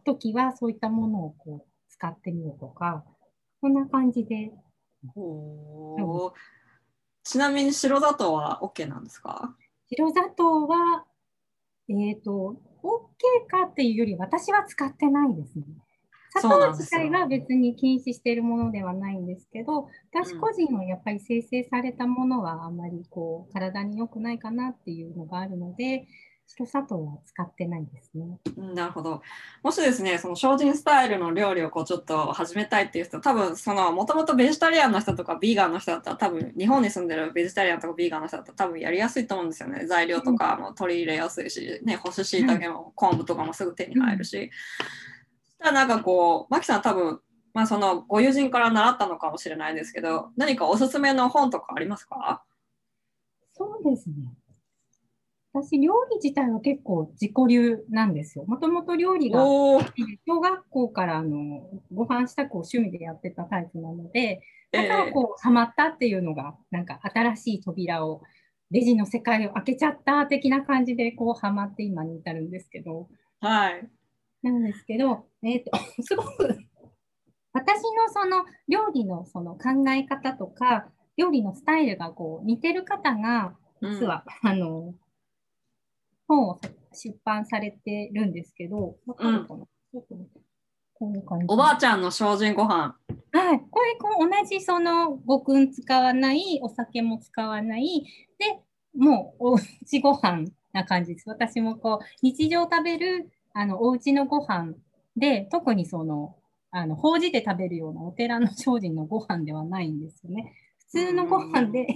[0.06, 3.04] 時はそういったものをこう使ってみようとか、
[3.62, 4.52] こんな感じで。
[5.16, 6.34] ほ
[7.24, 9.56] ちなみに白砂糖は OK なんですか？
[9.90, 11.06] 白砂糖は、
[11.90, 15.66] えっ、ー、と、OK かっていうより私は使ってないですね。
[16.40, 26.08] 砂糖自体は別に禁止しているものではないんですけど、私個人はやっぱり生成されたものはあまりこう体に良くないかなっていうのがあるので、
[26.48, 28.40] 白砂糖は使ってないですね。
[28.58, 29.22] なるほど。
[29.62, 39.86] もしですね、その精進スタイルの料理をこうちょっと始めたいっていう人、多分そのもともとベジタリアンの人とかビーガンの人だったら多分日本に住んでるベジタリアンとかビーガンの人だったら多分やりやすいと思うんですよね。
[39.86, 44.50] 材料とかも取り入れやすいし、ね、干し椎茸も昆布とかもすぐ手に入るし。
[45.60, 47.20] たらなんかこう、マキさん多分
[47.54, 52.44] まあそのご友人から習ったのかもしれないですけど、何かおすすめの本とかありますか？
[53.54, 54.16] そうですね。
[55.64, 58.46] 私、料理自体は結構自己流なんですよ。
[58.46, 59.80] もともと料理が小
[60.40, 64.42] 学校からあのご飯支度を趣味でやってたタイプなので、
[64.72, 68.22] だからこう、ハマったっていうのが、なんか新しい扉を、
[68.70, 73.08] レジの世界を開けちゃった的な感じで、こう、ハマって今に至るんですけど。
[73.40, 73.88] はい。
[74.44, 75.72] なんですけど、えっ、ー、と、
[76.04, 76.58] すごく、
[77.54, 84.94] 私のその料理のその考え方とか、料理のスタイルがこう似てる方が、実は、うん、あの、
[86.28, 86.60] 本を
[86.94, 90.28] 出版されてるんですけど、わかるかな、うん、
[90.94, 91.46] こういう感じ。
[91.48, 92.96] おばあちゃんの精進ご飯。
[93.32, 98.04] はい、これこう同じそのごくん使わない、お酒も使わない、
[98.40, 98.60] で、
[98.96, 101.30] もうおうちご飯な感じです。
[101.30, 104.74] 私もこう日常食べるあのお家のご飯
[105.18, 106.36] で、特にその、
[106.70, 110.54] あの、法事で食べるようなお寺の精進のご飯ではないんですよね。
[110.92, 111.88] 普通のご飯で、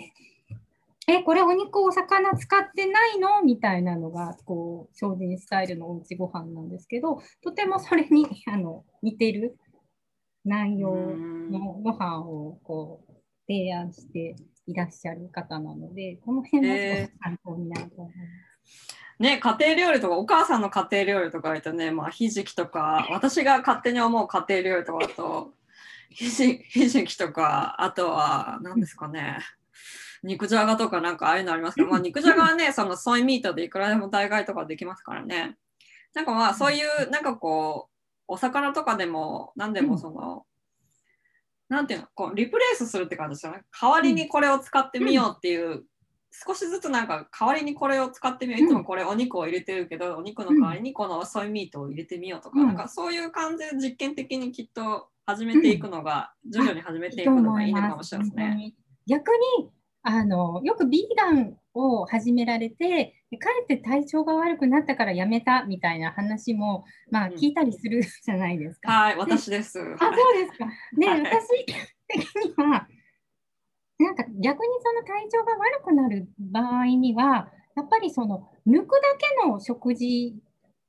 [1.07, 3.41] え、これお肉、お魚使ってないの？
[3.43, 9.57] みたいなのが、こう、精進スタイルのおうちご飯なんですけど、とてもそれに あの似てる
[10.45, 13.13] 内容のご飯をこう
[13.47, 14.35] 提案して
[14.67, 18.97] いらっしゃる方なので、この辺もすごく参考になると思います。
[19.19, 25.55] えー、ね、家庭料理とかお母さんの家庭料理とか言うとね、まあ、ひじきとか私が勝手に思う家庭料理とかだと
[26.11, 29.39] ひじひじきとかあとは何ですかね、
[30.23, 35.57] 肉じゃがとかなんかああいうのありますけど、まあ、肉じゃがはね、 そのソイミートでいくらでも代替とかできますからね。
[36.13, 37.91] なんかまあそういうなんかこう
[38.27, 40.45] お魚とかでも何でもその、
[41.69, 43.63] うん、なんていうのこうリプレイスするって感じですよね。
[43.79, 45.85] 代わりにこれを使ってみようっていう、うん、
[46.31, 48.63] 少しずつなんか代わりにこれを使ってみよう。
[48.63, 58.73] いつもこれお肉を入れてるけど、お肉の代わりにこのソイミートを入れてみようとか、うん、なんかそういう感じで実験的にきっと始めていくのが、徐々に始めていくのがいいのかもしれませんね。
[59.11, 59.69] 逆に
[60.03, 68.91] あのよくビーガンを始められてかえって体調が悪くなったからやめたみたいな話も、まあ、聞いたりするじゃないですか。
[68.91, 69.79] はい、私です。
[69.79, 70.65] あ、そうですか。
[70.97, 71.65] で、はい、私
[72.07, 72.87] 的には、
[73.99, 79.01] なんか逆にその体調が悪くなる場合には、やっぱりその抜くだ
[79.43, 80.35] けの食事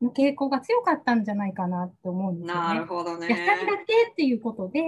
[0.01, 2.69] の傾向が強かったんじゃないかなって思うんですよね。
[2.69, 3.29] なるほどね。
[3.29, 4.81] 野菜だけっていうことで、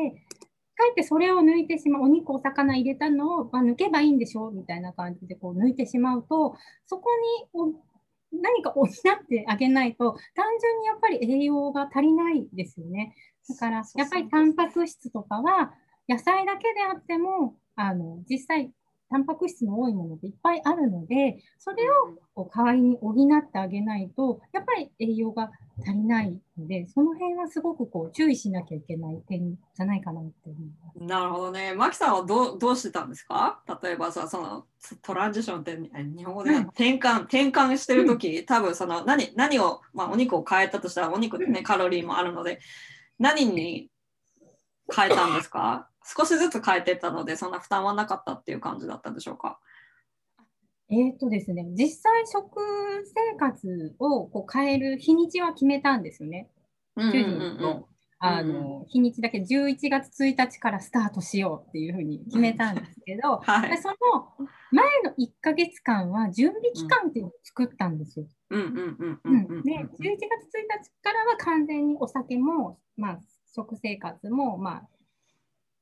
[0.77, 6.57] かえってそれを抜いてしまう、お肉、お魚入れたのを、まあ、抜けばいいんでしょみたいな感じでこう抜いてしまうと、
[6.87, 7.11] そこ
[7.53, 7.75] に
[8.33, 8.89] 何か補っ
[9.29, 13.15] てあげないと、単純にやっぱり栄養が足りないですよね。
[13.49, 15.73] だから、やっぱりタンパク質とかは、
[16.09, 18.71] 野菜だけであっても、あの実際
[19.11, 25.51] タンパク質の多いものっていっぱいあるので、それをこう代わりに補ってあげないと、やっぱり栄養が
[25.81, 30.99] 足りないので、その辺はすごくこう注意しなきゃいけない点じゃないかなって思います。
[31.05, 31.75] なるほどね。
[31.75, 33.63] マキさんはどうどうしてたんですか？
[33.83, 34.65] 例えばさ、その
[35.03, 42.59] トランジションって日本語で転換、転換してる時、うん、多分その何何を、まあ、お肉を変えたとしたらお肉ってね、カロリーもあるので、
[43.19, 43.91] 何に
[44.95, 45.89] 変えたんですか？
[46.05, 49.59] 少しずつ変えてったので、そんな負担はなかったっていう感じだったんでしょうか？
[50.91, 52.61] えっ、とですね、実際食
[53.05, 56.51] 生活をこう変える日にちは決めたんですよね。
[56.97, 57.89] 主人と
[58.27, 63.95] あの、日にちだけ11月1日からスタートしようっていうふうに決めたんですけど、 はいでその
[64.73, 68.27] 前の1ヶ月間は準備期間っていうのを作ったんですよ。
[68.51, 70.09] うんうんうんううんうんうんで11月1
[70.85, 73.21] 日からは完全にお酒も、まあ、
[73.55, 74.89] 食生活も、まあ、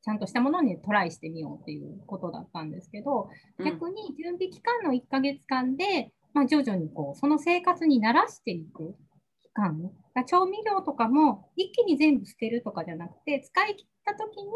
[0.03, 8.95] ちゃんとしたものにトライしてみようっていうことだったんですけど、うん逆に準備期間の1ヶ月間で、まあ、徐々にこうその生活に慣らしていく
[9.43, 9.91] 期間、
[10.27, 14.51] 調味料とかも一気に全部捨てるとかじゃなくて、使い切った時に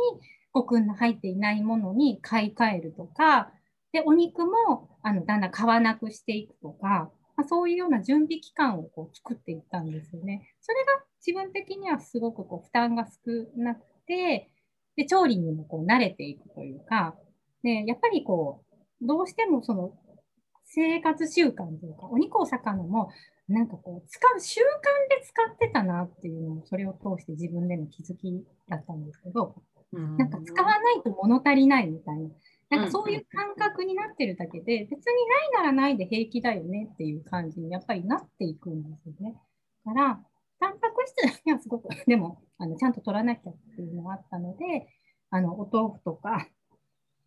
[0.52, 3.52] ごくんの入っていないものに買い替えるとか、
[3.92, 10.54] でお肉もあのだんだん買わなくしていくとか、まあ、そういうような準備期間をこう作っていったんですよね。
[10.60, 13.12] それが自分的にはすごくこう負担が少
[13.56, 14.50] なくて、
[14.96, 17.14] で調理にもこう慣れていくというか、
[17.62, 18.62] でやっぱりこ
[19.02, 19.92] う、どうしてもその
[20.64, 23.10] 生活習慣というか、お肉、お魚も
[23.48, 24.64] なんかこう、使う習慣
[25.20, 29.54] で使ってたなっていうのも、それを通して自分での気づきだったんですけど、
[29.92, 32.28] うんなんか使わないと物足りないみたいな、
[32.70, 35.14] なんかそういう感覚になってるだけで、別に
[35.54, 39.36] ないならないで平気だよねっていう感じにやっぱりなっていくんですよね。
[39.84, 40.20] だから、
[40.58, 44.88] タンパク質だけはすごく、 でも、あのちゃんと取らなきゃっていうのがあったので、
[45.30, 46.48] あのお豆腐とか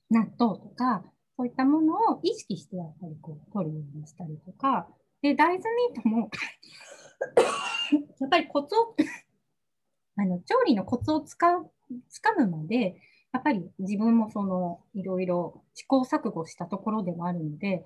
[0.09, 1.03] 納豆とか、
[1.37, 4.89] そういったものを意識してやっぱりこう取るようにしたりとか、
[5.21, 6.29] で、大豆ミートも
[8.19, 8.95] やっぱりコツを
[10.17, 11.65] あの調理のコツをつか
[12.09, 13.01] つかむまで、
[13.31, 17.85] やっぱり自分もそのいろいろ試行錯誤したところでもあるので、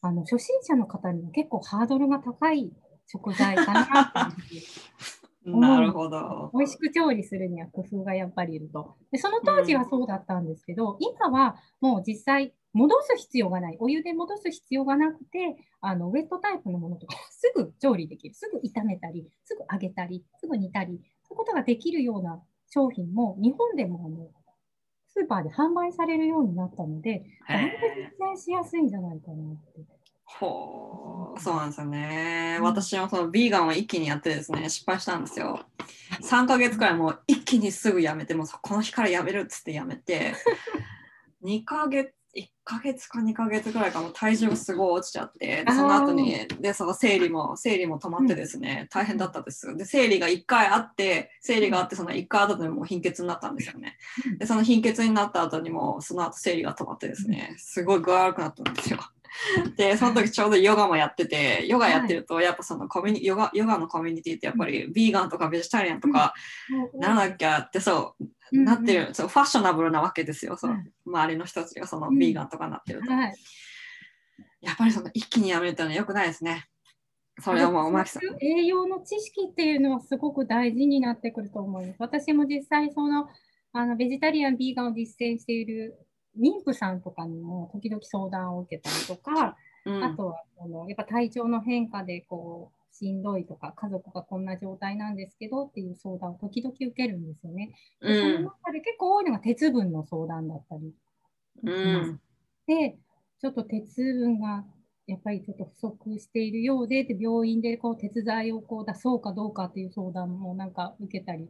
[0.00, 2.72] あの初心者の方には結構ハードルが高い
[3.06, 4.36] 食材かな
[5.44, 6.50] なるほど。
[6.54, 8.96] 美味しく調理するには工夫がやっぱりいると。
[9.10, 13.76] でその当時はそうだったんですけど、今はもう実際戻す必要がない。
[13.80, 18.34] お湯で戻す必要がなくて、あのウェットタイプのものとかすぐ調理できる。
[18.34, 22.40] すぐ炒めたり、すぐ揚げたり、すぐ煮たり、そういうことができるような
[22.70, 24.30] 商品も日本でもあの
[25.08, 30.01] スーパーで販売されるようになったので、だいぶ実践しやすいんじゃないかなって。
[30.38, 32.56] ほう、そうなんですよね。
[32.58, 35.60] うん私もそのビーガンを一気にやってですね、失敗したんですよ。
[36.22, 40.34] 3ヶ月くらいもう一気にすぐやめて、もうこの日からやめるっつってやめて、
[41.44, 49.76] 2ヶ月、1ヶ月か2ヶ月くらいかもう体重がすごい落ちちゃって、でその後に、で、その生理も、生理も止まってですね、大変だったです。
[49.76, 53.96] で、生理が1回あって、生理があって、その1回後でもう貧血になったんですよね。
[54.38, 59.00] で、その貧血になった後にも、その後生理が止まってですね、すごい具合悪くなったんですよ。
[59.76, 66.34] で、その時ちょうどヨガもやってて、ヨガやってると、やっぱそのコミュニヨガヨガのコミュニティってやっぱりビーガンとかベジタリアンとか
[66.94, 68.16] ならなきゃってそ
[68.50, 73.12] う、なってる、そうファッショナブルなわけですよ、そうはい周りの人たちがそのビーガンとかなってると。
[73.12, 73.34] はい。
[74.60, 76.66] やっぱりその一気にやめるってのは良くないですね。
[77.40, 78.22] それはもう、マキさん。
[78.40, 81.96] 栄養の知識っていうのはすごく大事になってくると思います。
[81.98, 83.28] 私も実際その
[83.72, 85.98] あのベジタリアン、ビーガンを実践している
[86.38, 90.04] 妊婦さんとかにも時々相談を受けたりとか、うん。
[90.04, 97.74] あとはあのやっぱ体調の変化でこうしんどいとか家族がこんな状態なんですけどっていう相談を時々受けるんですよね。
[98.00, 100.92] でその中で結構多いのが鉄分の相談だったり
[101.64, 102.20] うん。
[102.66, 102.96] で、
[103.40, 104.64] ちょっと鉄分が
[105.06, 111.48] やっぱりちょっと不足しているようで、で病院でこう鉄剤をこう出そうかどうかっていう相談もなんか受けたり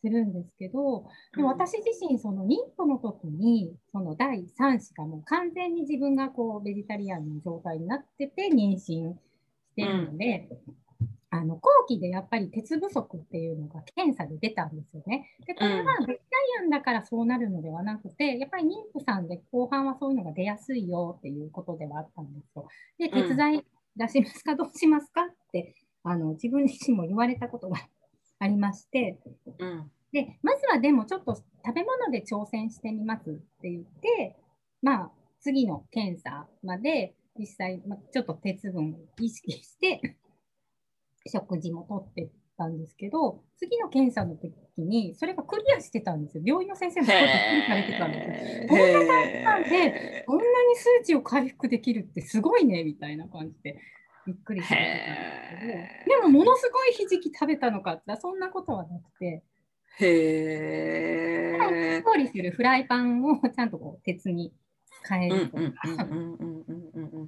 [0.00, 9.14] するんですけど、でも私自身、その妊婦の時に、その第3子がもう完全に自分がこうベジタリアンの状態になってて妊娠し
[9.76, 10.48] てるので、
[11.30, 15.28] あの後期でやっぱり鉄不足っていうのが検査で出たんですよね。
[15.46, 22.66] で、これはベジタリアンだからそうなるのではなくて、やっぱり妊婦さんで後半はそういうのが出やすいよっていうことではあったんですよ。
[22.98, 23.64] で、うん鉄剤
[23.96, 27.88] 出しますか、どうしますかってあの自分自身も言われたことがあ
[28.46, 29.18] りまして、
[29.58, 34.36] うんで、まずはでもちょっと食べ物で挑戦してみますって言って、
[34.82, 35.10] まあ、
[35.40, 40.00] 次の検査まで実際、まあ、ちょっと鉄分を意識して、
[41.30, 46.42] 食事もとってたんですけど、次の検査の時に、それがクリアしてたんですよ。
[46.44, 48.68] 病院の先生もそこでびっくりされてたんですよ。
[48.68, 53.78] こんな短期間でこんなに数値を回復できるってすごいねみたいな感じで
[54.28, 54.90] びっくりされて
[55.56, 59.42] たんでもものすごいひじき食べたのかって言ったらそんなことはなくて、
[60.00, 62.02] へえ。
[62.04, 64.52] 調理するフライパンをちゃんとこう鉄に
[65.08, 65.80] 変えうんるとうんか。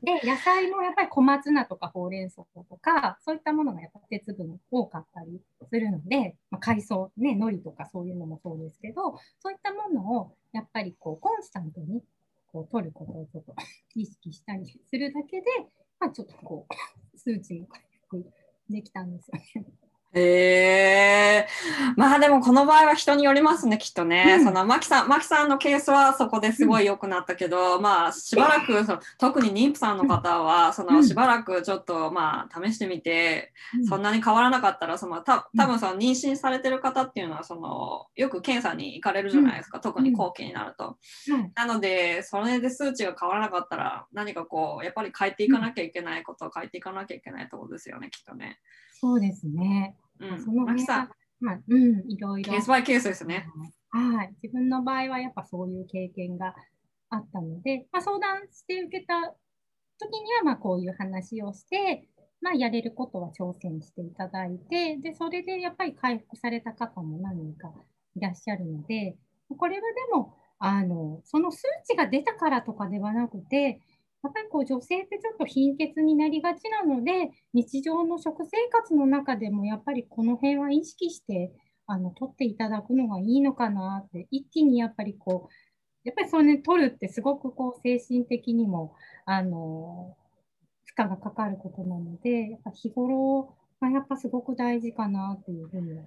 [0.03, 5.40] で、野菜もやっぱり小松菜とかほうれん草とか、そういったものがやっぱ鉄分多かったり
[5.70, 12.03] するので、まあ、海藻、ね、海苔とかそういうのもそうですけど、そういったものをやっぱりこうコンスタントに
[12.53, 13.55] こう取ることをちょっと
[13.94, 15.46] 意識したりするだけで、
[16.01, 16.74] まあ、ちょっとこう
[17.18, 18.30] 数値も回復
[18.68, 19.72] できたんですよね。
[20.12, 21.48] ええ。
[21.96, 24.38] まあでもこの場合は人によりますね、きっとね。
[24.38, 24.44] うん。
[24.44, 31.06] そのマキさん、マキさんのケースはそこですごい良くなったけど、まあしばらくその、特に妊婦さんの方は、そのうん。
[31.06, 33.86] しばらくちょっとまあ試してみて、うん。
[33.86, 35.61] そんなに変わらなかったら、そのたうん。
[35.61, 40.84] 多分その妊娠されてる方っていうのは、そのよく検査に行かれるじゃないですか、特に後期になると。
[40.84, 48.58] はいなので、それで数値が変わらなかったら、何かこう、やっぱり変えていかなきゃいけないことを変えていかなきゃいけないところですよね、きっとね。
[49.01, 49.96] そうですね。
[50.18, 50.64] うんその。
[50.64, 52.53] マキさん、まあ、うん、いろいろ。
[52.53, 53.46] ケースバイケースですね。
[53.90, 54.34] はい。
[54.42, 56.55] 自分の場合はやっぱそういう経験が
[57.09, 59.14] あったので、まあ、相談して受けた
[59.98, 62.09] 時には、まあ、こういう話をして、
[62.42, 67.72] まあ、やれることは挑戦していただいて、で、それでやっぱり回復された方も何人か
[68.16, 69.16] いらっしゃるので、
[69.57, 73.80] これはでも、あの、その数値が出たからとかではなくて、
[74.23, 81.53] やっぱりこう女性ってちょっと貧血になりがちなので、日常の食生活の中でもやっぱりこの辺は意識して、
[81.87, 88.95] あの、取っていただくのがいいのかなって、一気にやっぱりこう、やっぱりそれね、取るってすごくこう精神的にも、
[89.27, 90.16] あの、
[90.85, 96.07] 負荷がかかることなので、やっぱ日頃がやっぱすごく大事かなっていうふうに。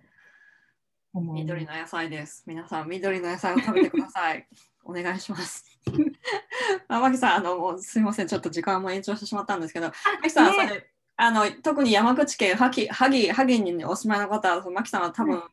[1.22, 2.43] 緑の野菜です。
[2.47, 4.47] 皆さん、緑の野菜を食べてください。
[4.84, 5.80] お願いします。
[6.88, 9.93] あ、マキさん、あの、もうすみません、ちょっと時間も延長してしまったんですけど、マ
[10.24, 15.49] キさん、ねそれ、あの、特に山口県萩萩萩にお住まいの方は、そのマキさんは多分、は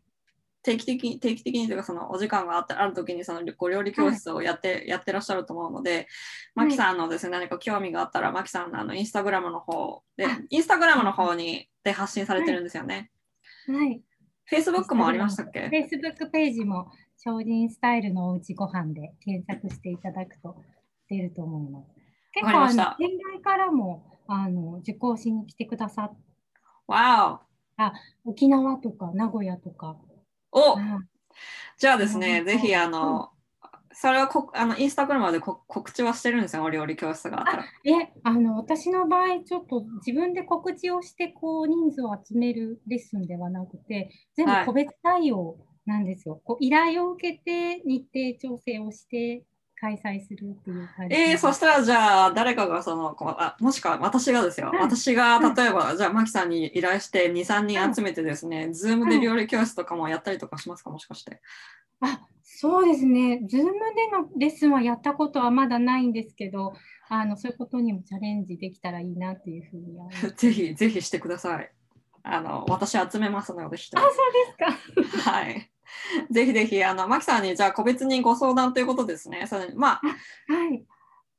[0.63, 6.07] 定期的に定期的にというかそのお時間があったある時にそのご料理教室をやって、やってらっしゃると思うので、
[6.55, 13.11] マキさんのですね何か興味があったらマキさんのあのインスタグラムの方であインスタグラムの方にで発信されてるんですよね。
[13.67, 14.03] はい。
[14.53, 20.57] Facebook もありましたっけ？Facebook ページも、精進スタイルのおうちご飯で検索していただくと
[21.09, 21.91] 出ると思います。
[22.33, 26.17] 結構、県外からもあの受講しに来てくださっ
[26.87, 27.41] わ
[28.25, 29.97] 沖縄とか名古屋とか。
[30.53, 30.77] お。
[31.79, 33.31] じゃあですね、うんぜひあの、
[33.93, 37.65] それはこあのインスタグラムでこ告知はしてるんですよ、お料理教室があったら。
[37.85, 46.41] え、あの、私の場合、ちょっと自分で告知をして、こう、人数を集めるレッスンではなくて、全部はい個別対応なんですよ。
[46.45, 49.45] こう依頼を受けて、日程調整をして、
[49.81, 51.17] 開催するっていう感じ。
[51.17, 61.41] えー、そしたらじゃあ誰かがそのこうあもしくは私がですよ、うん私がうん例えば、じゃあマキさんに依頼して23人集めてですね、 Zoom で料理教室とかもやったりとかしますかもしかして。
[62.03, 62.21] あ、
[62.61, 63.41] そうですね。
[63.49, 66.75] Zoom でのレッスンはやったことはまだないんですけど、
[67.09, 69.97] あの、そういうことにもチャレンジできたらいいなっていうふうに。
[70.37, 71.73] ぜひぜひしてください。
[72.23, 74.67] あの私集めますので人あ、そう
[75.01, 75.25] ですか。
[75.33, 75.71] はい。
[76.31, 79.47] ぜひぜひあのマキさんにじゃあ個別にご相談ということですね。
[79.47, 80.01] それまあ
[80.53, 80.85] はい。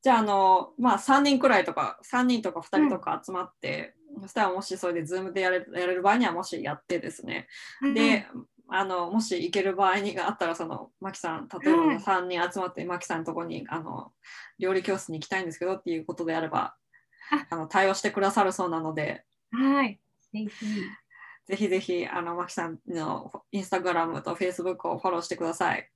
[0.01, 7.47] じゃあ、あの、まあ、3人くらいとか、3人とか2人とか集まって、そしたらもしそれで Zoom でやれるやれる場合には、もしやってですね、
[7.93, 8.25] で、
[8.73, 14.13] あの、もし行ける場合にがあったら、その、マキさん、例えばはい3人集まって、マキさんのとこに、あの、
[14.59, 16.75] 料理教室に行きたいんですけどっていうことであれば、
[17.49, 19.99] あの対応してくださるそうなので、はい。
[20.33, 20.49] ぜひ。
[21.47, 25.89] ぜひぜひ、あの、マキさんのインスタグラムとフェイスブックをフォローしてください。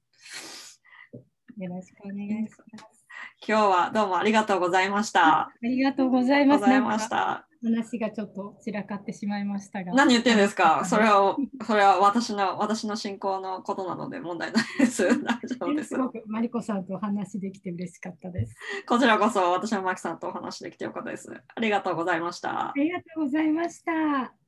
[1.57, 3.07] よろしくお願いします。
[3.47, 5.47] 今日はどうもありがとうございました。
[5.47, 6.45] ありがとうござい
[6.81, 7.54] ます。
[7.65, 9.93] 話がちょっと散らかってしまいましたが。
[9.93, 10.85] 何言ってんですか？
[10.85, 15.07] それはは、それは私の、私の進行のことなので問題ないです。
[15.23, 15.97] 大丈夫ですす。
[15.97, 18.55] ごくマリコさんとお話できて嬉しかったです。
[18.87, 21.31] こちらこそ私もマキさんとお話できてよかったです。
[21.55, 22.73] ありがとうございましたあ。
[22.75, 24.44] りがとうございました。